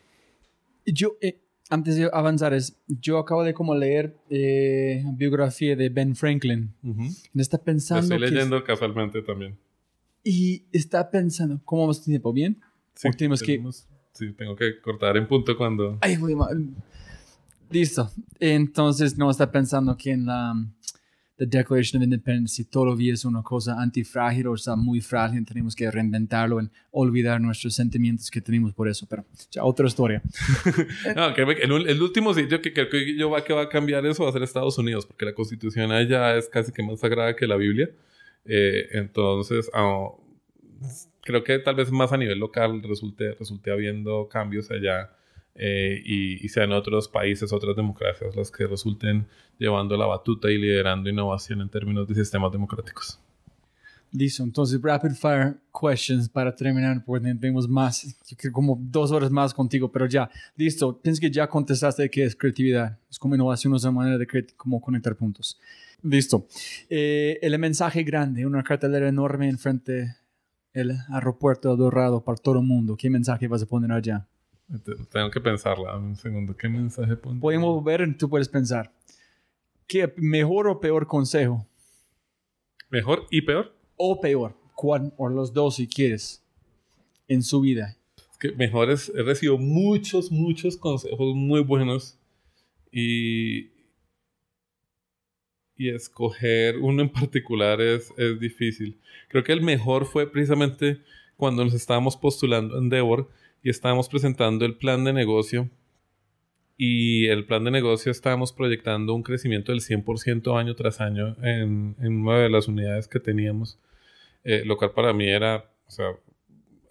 [0.85, 1.39] Yo, eh,
[1.69, 6.71] antes de avanzar, es, yo acabo de como leer eh, biografía de Ben Franklin.
[6.83, 7.03] Ujú.
[7.33, 8.03] Y está Lo pensando...
[8.03, 9.57] estoy que es- leyendo casualmente también.
[10.23, 12.31] y está pensando, ¿cómo vamos tiempo?
[12.31, 12.61] ¿Bien?
[12.93, 13.59] Sí, ¿O tenemos que-
[14.13, 15.97] Sí, tengo que cortar en punto cuando...
[16.01, 16.49] Ay, güey, ma-
[17.69, 18.11] Listo.
[18.39, 20.53] Entonces, no está pensando que en la
[21.35, 25.89] the Declaration of Independence todavía es una cosa antifrágil o está muy frágil, tenemos que
[25.89, 29.07] reinventarlo y olvidar nuestros sentimientos que tenemos por eso.
[29.09, 30.21] Pero ya, otra historia.
[31.15, 33.69] No, créeme que el, el último sitio que creo que yo va que va a
[33.69, 36.99] cambiar eso va a ser Estados Unidos, porque la Constitución allá es casi que más
[36.99, 37.89] sagrada que la Biblia.
[38.45, 40.09] Eh, entonces, ah,
[41.23, 45.11] creo que tal vez más a nivel local resulte, resulte habiendo cambios allá
[45.55, 50.57] eh, y, y sean otros países, otras democracias las que resulten llevando la batuta y
[50.57, 53.19] liderando innovación en términos de sistemas democráticos.
[54.13, 54.43] Listo.
[54.43, 58.15] Entonces, rapid fire questions para terminar, porque tenemos más,
[58.51, 60.29] como dos horas más contigo, pero ya.
[60.55, 60.99] Listo.
[61.01, 62.99] Pienso que ya contestaste qué es creatividad.
[63.09, 65.59] Es como innovación, es una manera de como conectar puntos.
[66.03, 66.47] Listo.
[66.89, 70.15] Eh, el mensaje grande, una cartelera enorme enfrente
[70.73, 72.95] del aeropuerto Dorado para todo el mundo.
[72.97, 74.27] ¿Qué mensaje vas a poner allá?
[74.83, 75.95] Te- Tengo que pensarla.
[75.97, 76.55] Un segundo.
[76.57, 77.41] ¿Qué mensaje pondría?
[77.41, 78.91] Podemos ver, tú puedes pensar.
[79.87, 81.67] ¿Qué mejor o peor consejo?
[82.89, 83.75] ¿Mejor y peor?
[83.97, 85.13] O peor, ¿cuál?
[85.17, 86.43] O los dos si quieres,
[87.27, 87.95] en su vida.
[88.31, 92.17] Es que mejores, he recibido muchos, muchos consejos muy buenos
[92.91, 93.69] y,
[95.77, 98.99] y escoger uno en particular es, es difícil.
[99.27, 100.99] Creo que el mejor fue precisamente
[101.37, 103.29] cuando nos estábamos postulando en Endeavor
[103.63, 105.69] y estábamos presentando el plan de negocio
[106.77, 111.95] y el plan de negocio estábamos proyectando un crecimiento del 100% año tras año en,
[111.99, 113.79] en una de las unidades que teníamos,
[114.43, 116.07] eh, lo cual para mí era, o sea,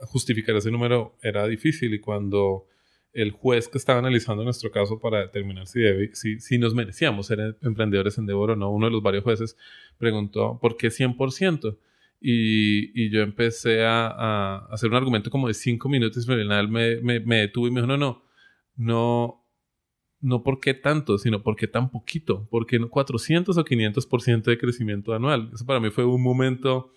[0.00, 2.66] justificar ese número era difícil y cuando
[3.12, 7.26] el juez que estaba analizando nuestro caso para determinar si, debe- si, si nos merecíamos
[7.26, 9.56] ser emprendedores en Devor o no, uno de los varios jueces
[9.98, 11.78] preguntó ¿por qué 100%?
[12.20, 16.38] Y, y yo empecé a, a hacer un argumento como de cinco minutos y al
[16.40, 18.22] final me, me, me detuve y me dijo no, no,
[18.76, 19.44] no,
[20.20, 24.50] no por qué tanto, sino por qué tan poquito, por qué no 400 o 500%
[24.50, 25.50] de crecimiento anual.
[25.52, 26.92] Eso para mí fue un momento,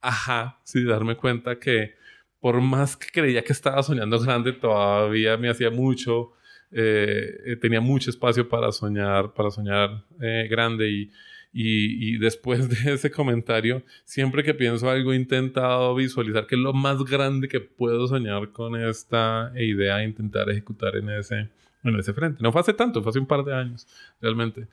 [0.00, 1.94] ajá, sí, darme cuenta que
[2.40, 6.32] por más que creía que estaba soñando grande, todavía me hacía mucho,
[6.72, 11.10] eh, tenía mucho espacio para soñar, para soñar eh, grande y,
[11.52, 16.72] y, después de ese comentario, siempre que pienso algo he intentado visualizar qué es lo
[16.72, 21.48] más grande que puedo soñar con esta idea e intentar ejecutar en ese,
[21.84, 22.42] en ese frente.
[22.42, 23.86] No fue hace tanto, fue hace un par de años,
[24.20, 24.66] realmente.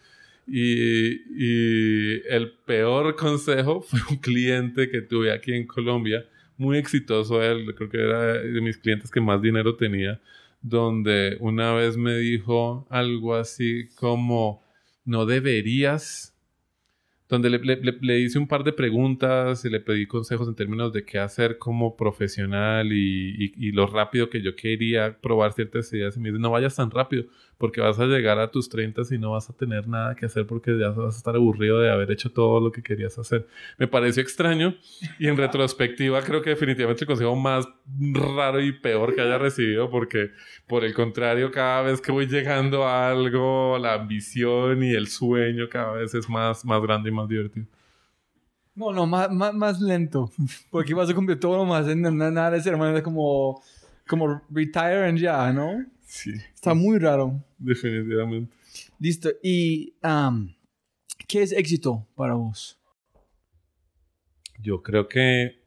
[0.47, 6.25] Y, y el peor consejo fue un cliente que tuve aquí en Colombia,
[6.57, 10.19] muy exitoso él, creo que era de mis clientes que más dinero tenía,
[10.61, 14.63] donde una vez me dijo algo así como,
[15.05, 16.33] no deberías,
[17.29, 20.93] donde le, le- le- hice un par de preguntas y le pedí consejos en términos
[20.93, 25.91] de qué hacer como profesional y, y- y lo rápido que yo quería probar ciertas
[25.93, 26.15] ideas.
[26.15, 27.25] Y me dice, no vayas tan rápido
[27.57, 30.45] porque vas a llegar a tus 30 y no vas a tener nada que hacer
[30.45, 33.47] porque ya vas a estar aburrido de haber hecho todo lo que querías hacer.
[33.77, 34.75] Me pareció extraño
[35.19, 37.67] y en retrospectiva creo que definitivamente el consejo más
[38.35, 40.31] raro y peor que haya recibido porque
[40.67, 45.67] por el contrario cada vez que voy llegando a algo la ambición y el sueño
[45.69, 47.65] cada vez es más, más grande y más divertido.
[48.75, 50.29] No, no, más, más, más lento.
[50.69, 51.87] Porque vas a cumplir todo más.
[51.87, 53.63] en- en- Nada de ser manera como,
[54.07, 55.83] como retire ya, ¿no?
[56.07, 57.43] Sí, Está muy raro.
[57.57, 58.55] definitivamente.
[58.97, 59.29] Listo.
[59.43, 60.53] ¿Y um,
[61.27, 62.79] qué es éxito para vos?
[64.59, 65.61] Yo creo que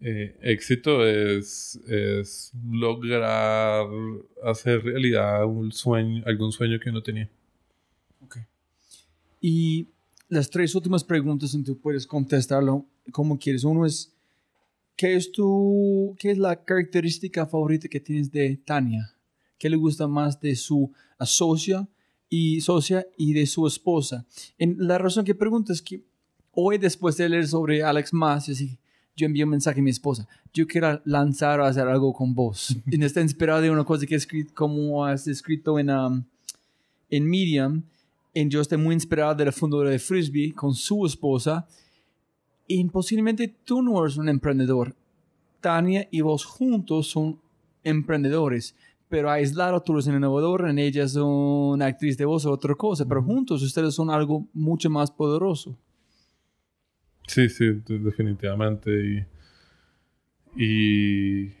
[0.00, 3.86] eh, éxito es, es lograr
[4.42, 7.28] hacer realidad un sueño, algún sueño que uno tenía.
[9.44, 9.88] Y
[10.28, 13.64] las tres últimas preguntas, tú puedes contestarlo como quieres.
[13.64, 14.11] Uno es,
[15.02, 19.12] ¿qué es, tu, ¿qué es la característica favorita que tienes de Tania?
[19.58, 20.92] ¿Qué le gusta más de su
[21.24, 21.88] socia
[22.28, 24.24] y, socia y de su esposa?
[24.58, 26.04] En, la razón que pregunto es que
[26.52, 28.78] hoy, después de leer sobre Alex Mas, yo, sí,
[29.16, 30.28] yo envié un mensaje a mi esposa.
[30.54, 32.72] Yo quiero lanzar o hacer algo con vos.
[32.86, 34.16] y está inspirado de una cosa que
[34.54, 36.22] como has escrito en, um,
[37.10, 37.82] en Medium.
[38.34, 41.66] En yo estoy muy inspirado de la fundadora de Frisbee con su esposa.
[42.74, 44.94] Y posiblemente tú no eres un emprendedor.
[45.60, 47.38] Tania y vos juntos son
[47.84, 48.74] emprendedores.
[49.08, 52.74] Pero aislado tú eres un innovador, en ella es una actriz de voz o otra
[52.74, 53.06] cosa.
[53.06, 55.76] Pero juntos ustedes son algo mucho más poderoso.
[57.26, 58.90] Sí, sí, de- definitivamente.
[60.56, 61.52] Y, y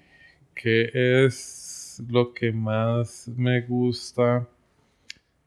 [0.54, 0.90] que
[1.26, 4.48] es lo que más me gusta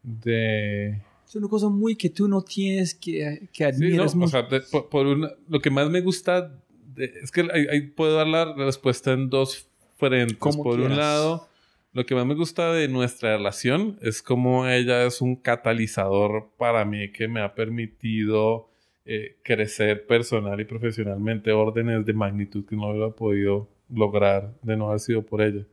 [0.03, 1.01] de...
[1.35, 4.43] Es una cosa muy que tú no tienes que, que Sí, no, admiras o sea,
[4.43, 6.49] de- por, por una- lo que más me gusta
[6.95, 9.67] de- es que ahí, ahí puedo dar la respuesta en dos
[9.97, 10.37] frentes.
[10.37, 10.91] Por quieras.
[10.91, 11.47] un lado,
[11.91, 16.85] lo que más me gusta de nuestra relación es como ella es un catalizador para
[16.85, 18.69] mí que me ha permitido
[19.05, 24.87] eh, crecer personal y profesionalmente órdenes de magnitud que no hubiera podido lograr de no
[24.87, 25.63] haber sido por ella.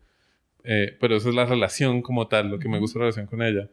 [0.64, 3.26] Eh, pero esa es la relación como tal, lo que me gusta de la relación
[3.26, 3.68] con ella.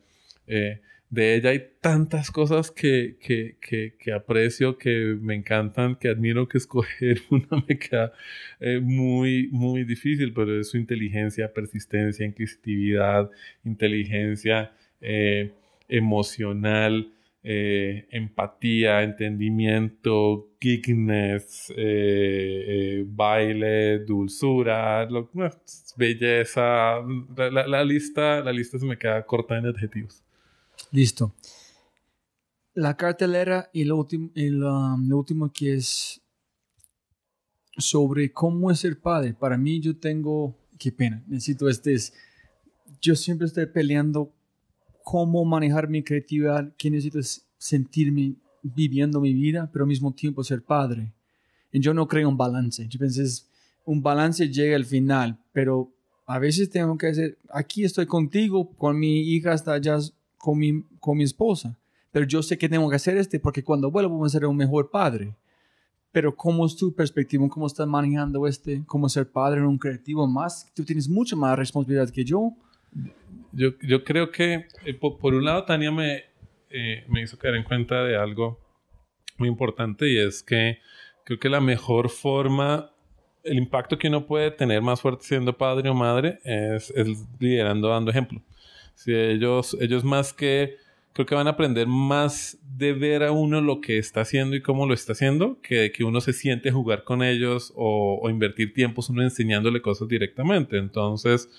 [0.47, 6.09] Eh, de ella hay tantas cosas que, que, que, que aprecio, que me encantan, que
[6.09, 8.13] admiro, que escoger una me queda
[8.59, 13.29] eh, muy, muy difícil, pero es su inteligencia, persistencia, inquisitividad,
[13.65, 15.51] inteligencia eh,
[15.87, 17.11] emocional,
[17.43, 21.73] eh, empatía, entendimiento, geekness,
[23.07, 25.07] baile, dulzura,
[25.97, 27.01] belleza.
[27.37, 30.23] La- la lista, la lista se me queda corta en adjetivos.
[30.91, 31.35] Listo.
[32.73, 36.21] La cartelera y lo lo último que es
[37.77, 39.33] sobre cómo es ser padre.
[39.33, 42.13] Para mí yo tengo, qué pena, necesito este es,
[43.01, 44.33] yo siempre estoy peleando
[45.03, 50.43] cómo manejar mi creatividad, que necesito es sentirme viviendo mi vida, pero al mismo tiempo
[50.43, 51.13] ser padre.
[51.71, 52.87] Y yo no creo en balance.
[52.87, 53.23] Yo pensé,
[53.85, 55.91] un balance llega al final, pero
[56.25, 59.97] a veces tengo que hacer, aquí estoy contigo, con mi hija está allá
[60.39, 61.77] con mi, con mi esposa,
[62.11, 64.57] pero yo sé que tengo que hacer este porque cuando vuelva voy a ser un
[64.57, 65.35] mejor padre.
[66.11, 67.47] Pero ¿cómo es tu perspectiva?
[67.49, 68.81] ¿Cómo estás manejando este?
[68.87, 70.65] ¿Cómo ser padre en un creativo más?
[70.73, 72.53] Tú tienes mucha más responsabilidad que yo.
[73.51, 76.23] Yo, yo creo que, eh, po- por, un lado, Tania me,
[76.71, 78.59] eh, me hizo caer en cuenta de algo
[79.37, 80.79] muy importante y es que
[81.25, 82.89] creo que la mejor forma,
[83.43, 87.07] el impacto que uno puede tener más fuerte siendo padre o madre es, es
[87.39, 88.41] liderando, dando ejemplo.
[88.99, 90.75] Si ellos, ellos más que,
[91.13, 94.61] creo que van a aprender más de ver a uno lo que está haciendo y
[94.61, 98.29] cómo lo está haciendo, que de que uno se siente jugar con ellos o, o
[98.29, 100.77] invertir tiempos uno enseñándole cosas directamente.
[100.77, 101.49] Entonces,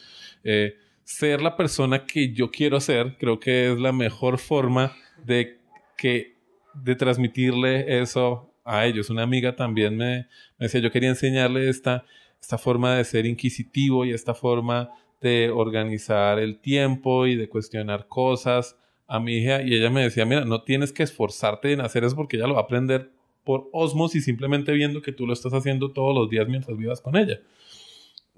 [0.44, 5.60] eh, ser la persona que yo quiero ser, creo que es la mejor forma de
[5.96, 6.36] que
[6.74, 9.08] de transmitirle eso a ellos.
[9.08, 10.26] Una amiga también me,
[10.58, 12.04] me decía, yo quería enseñarle esta,
[12.38, 18.06] esta forma de ser inquisitivo y esta forma de organizar el tiempo y de cuestionar
[18.08, 22.04] cosas a mi hija y ella me decía, mira, no tienes que esforzarte en hacer
[22.04, 23.10] eso porque ella lo va a aprender
[23.44, 27.16] por osmosis simplemente viendo que tú lo estás haciendo todos los días mientras vivas con
[27.16, 27.40] ella.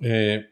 [0.01, 0.49] Eh,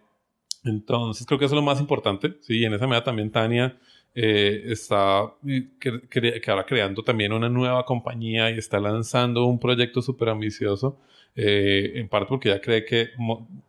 [0.64, 2.36] entonces, creo que eso es lo más importante.
[2.40, 3.78] Sí, en esa medida también Tania
[4.14, 5.32] eh, está
[5.80, 10.98] que, ahora creando también una nueva compañía y está lanzando un proyecto súper ambicioso.
[11.36, 13.10] Eh, en parte porque ella cree que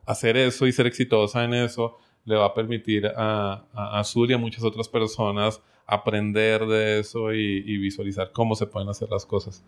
[0.05, 4.33] hacer eso y ser exitosa en eso le va a permitir a, a, a y
[4.33, 9.25] a muchas otras personas aprender de eso y, y visualizar cómo se pueden hacer las
[9.25, 9.63] cosas.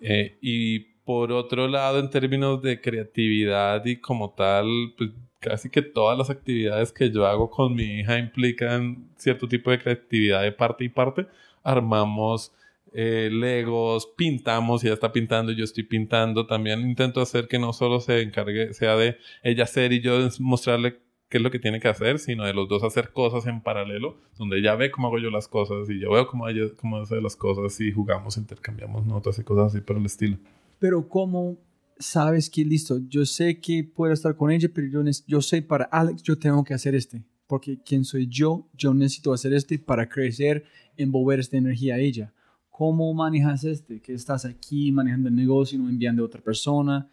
[0.00, 4.66] Eh, y por otro lado, en términos de creatividad y como tal,
[4.96, 5.10] pues
[5.40, 9.78] casi que todas las actividades que yo hago con mi hija implican cierto tipo de
[9.78, 11.26] creatividad de parte y parte.
[11.62, 12.52] Armamos
[12.92, 16.46] eh, legos, pintamos, ella está pintando, yo estoy pintando.
[16.46, 20.98] También intento hacer que no solo se encargue, sea de ella hacer y yo mostrarle
[21.28, 24.18] qué es lo que tiene que hacer, sino de los dos hacer cosas en paralelo,
[24.38, 27.20] donde ella ve cómo hago yo las cosas y yo veo cómo ella cómo hace
[27.20, 30.38] las cosas y jugamos, intercambiamos notas y cosas así por el estilo.
[30.78, 31.58] Pero ¿cómo
[31.98, 32.98] sabes que listo?
[33.08, 36.64] Yo sé que puedo estar con ella, pero yo, yo sé para Alex yo tengo
[36.64, 37.24] que hacer este.
[37.46, 40.64] Porque quién soy yo, yo necesito hacer este para crecer,
[40.96, 42.32] envolver esta energía a ella.
[42.68, 44.00] ¿Cómo manejas este?
[44.00, 47.08] Que estás aquí manejando el negocio, no enviando a otra persona.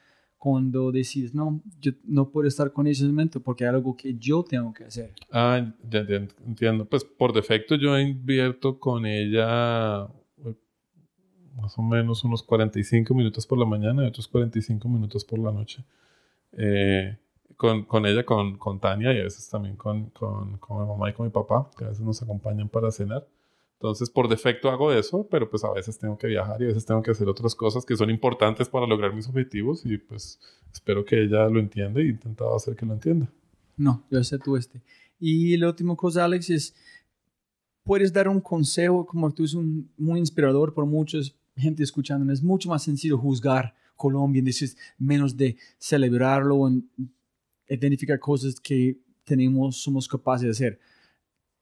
[0.46, 4.44] Cuando decides, no, yo no puedo estar con ese momento porque hay algo que yo
[4.44, 5.12] tengo que hacer.
[5.32, 6.86] Ah, ya, ya entiendo.
[6.86, 10.54] Pues por defecto yo invierto con ella eh,
[11.56, 15.52] más o menos unos 45 minutos por la mañana y otros 45 minutos por la
[15.52, 15.84] noche.
[16.52, 17.18] Eh,
[17.58, 21.10] con, con ella, con, con Tania y a veces también con, con, con mi mamá
[21.10, 23.26] y con mi papá, que a veces nos acompañan para cenar.
[23.80, 26.86] Entonces, por defecto hago eso, pero pues a veces tengo que viajar y a veces
[26.86, 30.40] tengo que hacer otras cosas que son importantes para lograr mis objetivos y pues
[30.72, 33.30] espero que ella lo entienda y he intentado hacer que lo entienda.
[33.78, 34.82] No, yo sé tú este.
[35.20, 36.76] Y la última cosa, Alex, es,
[37.84, 41.18] puedes dar un consejo, como tú eres un, muy inspirador por mucha
[41.58, 46.90] gente escuchando, es mucho más sencillo juzgar Colombia, dices, menos de celebrarlo, en
[47.68, 50.80] identificar cosas que tenemos, somos capaces de hacer.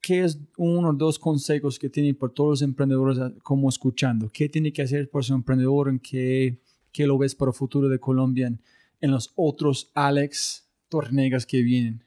[0.04, 4.30] ¿Qué es uno o dos consejos que tiene por todos los emprendedores ah, como escuchando?
[4.32, 5.88] ¿Qué tiene que hacer por ser emprendedor?
[5.90, 6.58] ¿En qué,
[6.92, 8.60] qué lo ves para el futuro de Colombia en,
[9.02, 12.04] en los otros Alex Tornegas que vienen?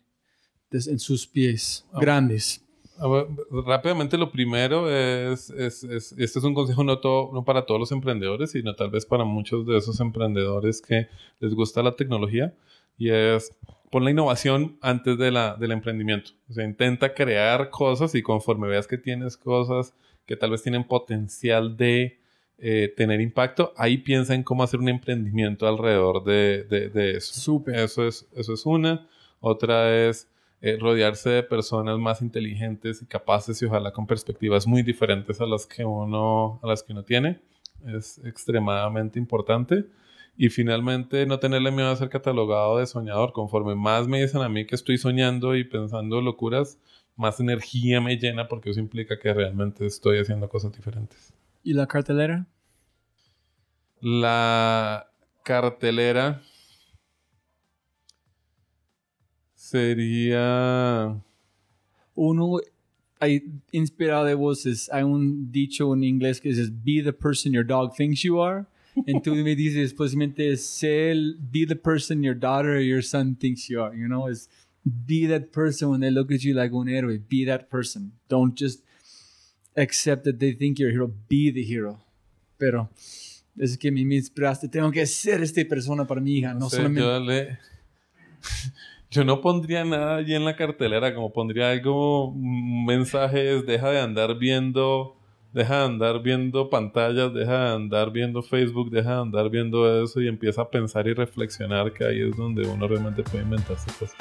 [0.70, 2.60] des- en sus pies grandes.
[2.98, 3.27] A ver,
[3.66, 7.78] rápidamente lo primero es, es, es- este es un consejo no, todo, no para todos
[7.81, 11.06] los emprendedores, sino tal vez para muchos de esos emprendedores que
[11.40, 12.55] les gusta la tecnología
[12.98, 13.52] y es
[13.97, 16.32] pon la innovación antes de la, del emprendimiento.
[16.51, 19.94] O sea, intenta crear cosas y conforme veas que tienes cosas
[20.27, 22.18] que tal vez tienen potencial de
[22.59, 27.32] eh, tener impacto, ahí piensa en cómo hacer un emprendimiento alrededor de, de- de eso.
[27.40, 27.77] Súper.
[27.77, 29.06] Eso es, eso es una.
[29.40, 30.28] Otra es
[30.60, 35.47] eh, rodearse de personas más inteligentes y capaces y ojalá con perspectivas muy diferentes a
[35.47, 37.40] las que uno, a las que uno tiene.
[37.86, 39.86] Es extremadamente importante.
[40.36, 43.32] Y finalmente, no tenerle miedo a ser catalogado de soñador.
[43.32, 46.78] Conforme más me dicen a mí que estoy soñando y pensando locuras,
[47.16, 51.32] más energía me llena porque eso implica que realmente estoy haciendo cosas diferentes.
[51.62, 52.46] ¿Y la cartelera?
[54.00, 55.10] La
[55.42, 56.42] cartelera
[59.54, 61.18] sería...
[62.14, 62.58] Uno,
[63.18, 63.42] hay
[63.72, 67.94] inspirado de voces, hay un dicho en inglés que dice, be the person your dog
[67.94, 68.66] thinks you are.
[69.06, 73.36] And tú me dices, posiblemente, sé el- be the person your daughter or your son
[73.36, 74.28] thinks you are, you know?
[74.28, 74.48] Is
[74.85, 77.18] be that person when they look at you like un héroe.
[77.28, 78.12] Be that person.
[78.28, 78.85] Don't just
[79.77, 81.10] accept that they think you're a hero.
[81.28, 81.98] Be the hero.
[82.59, 82.89] Pero
[83.59, 84.68] es que me, inspiraste.
[84.68, 87.01] Tengo que ser esta persona para mi hija, no, sé, solamente...
[87.01, 87.59] yo, le-
[89.10, 93.90] yo no pondría nada allí en la cartelera, como pondría algo, un mensaje es deja
[93.90, 95.16] de andar viendo,
[95.56, 100.20] deja de andar viendo pantallas, deja de andar viendo Facebook, deja de andar viendo eso
[100.20, 104.14] y empieza a pensar y reflexionar que ahí es donde uno realmente puede inventarse cosas.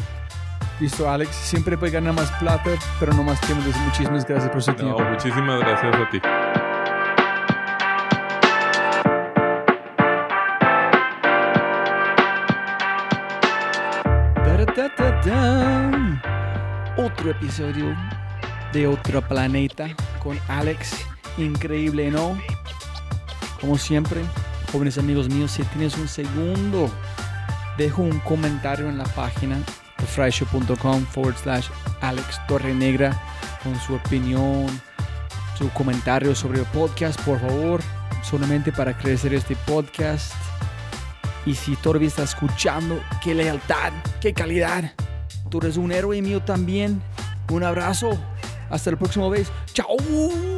[0.80, 1.30] Listo, Alex.
[1.36, 2.72] Siempre puede ganar más plata,
[3.02, 3.64] pero no más tiempo.
[3.66, 5.04] Entonces, muchísimas gracias por su No, tiempo.
[5.04, 6.20] muchísimas gracias a ti.
[16.98, 17.96] Otro episodio
[18.72, 19.88] de otro planeta
[20.22, 21.06] con Alex.
[21.38, 22.38] Increíble, ¿no?
[23.60, 24.22] Como siempre,
[24.72, 26.90] jóvenes amigos míos, si tienes un segundo,
[27.78, 29.58] dejo un comentario en la página
[29.98, 31.68] thefryshow.com forward slash
[32.02, 33.20] Alex Torrenegra
[33.64, 34.68] con su opinión,
[35.58, 37.82] su comentario sobre el podcast, por favor,
[38.22, 40.34] solamente para crecer este podcast.
[41.46, 44.94] Y si todavía estás escuchando, qué lealtad, qué calidad.
[45.50, 47.02] Tú eres un héroe mío también.
[47.50, 48.18] Un abrazo.
[48.70, 49.52] Hasta la próxima vez.
[49.74, 50.55] Chao.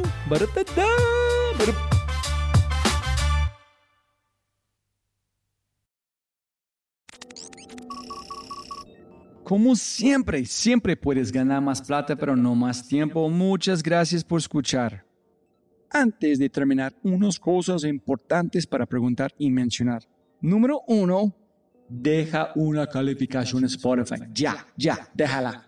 [9.44, 13.30] Como siempre, siempre puedes ganar más plata, pero no más tiempo.
[13.30, 15.06] Muchas gracias por escuchar.
[15.90, 20.02] Antes de terminar, unas cosas importantes para preguntar y mencionar.
[20.42, 21.34] Número uno,
[21.88, 24.20] deja una calificación Spotify.
[24.34, 25.67] Ya, ya, déjala.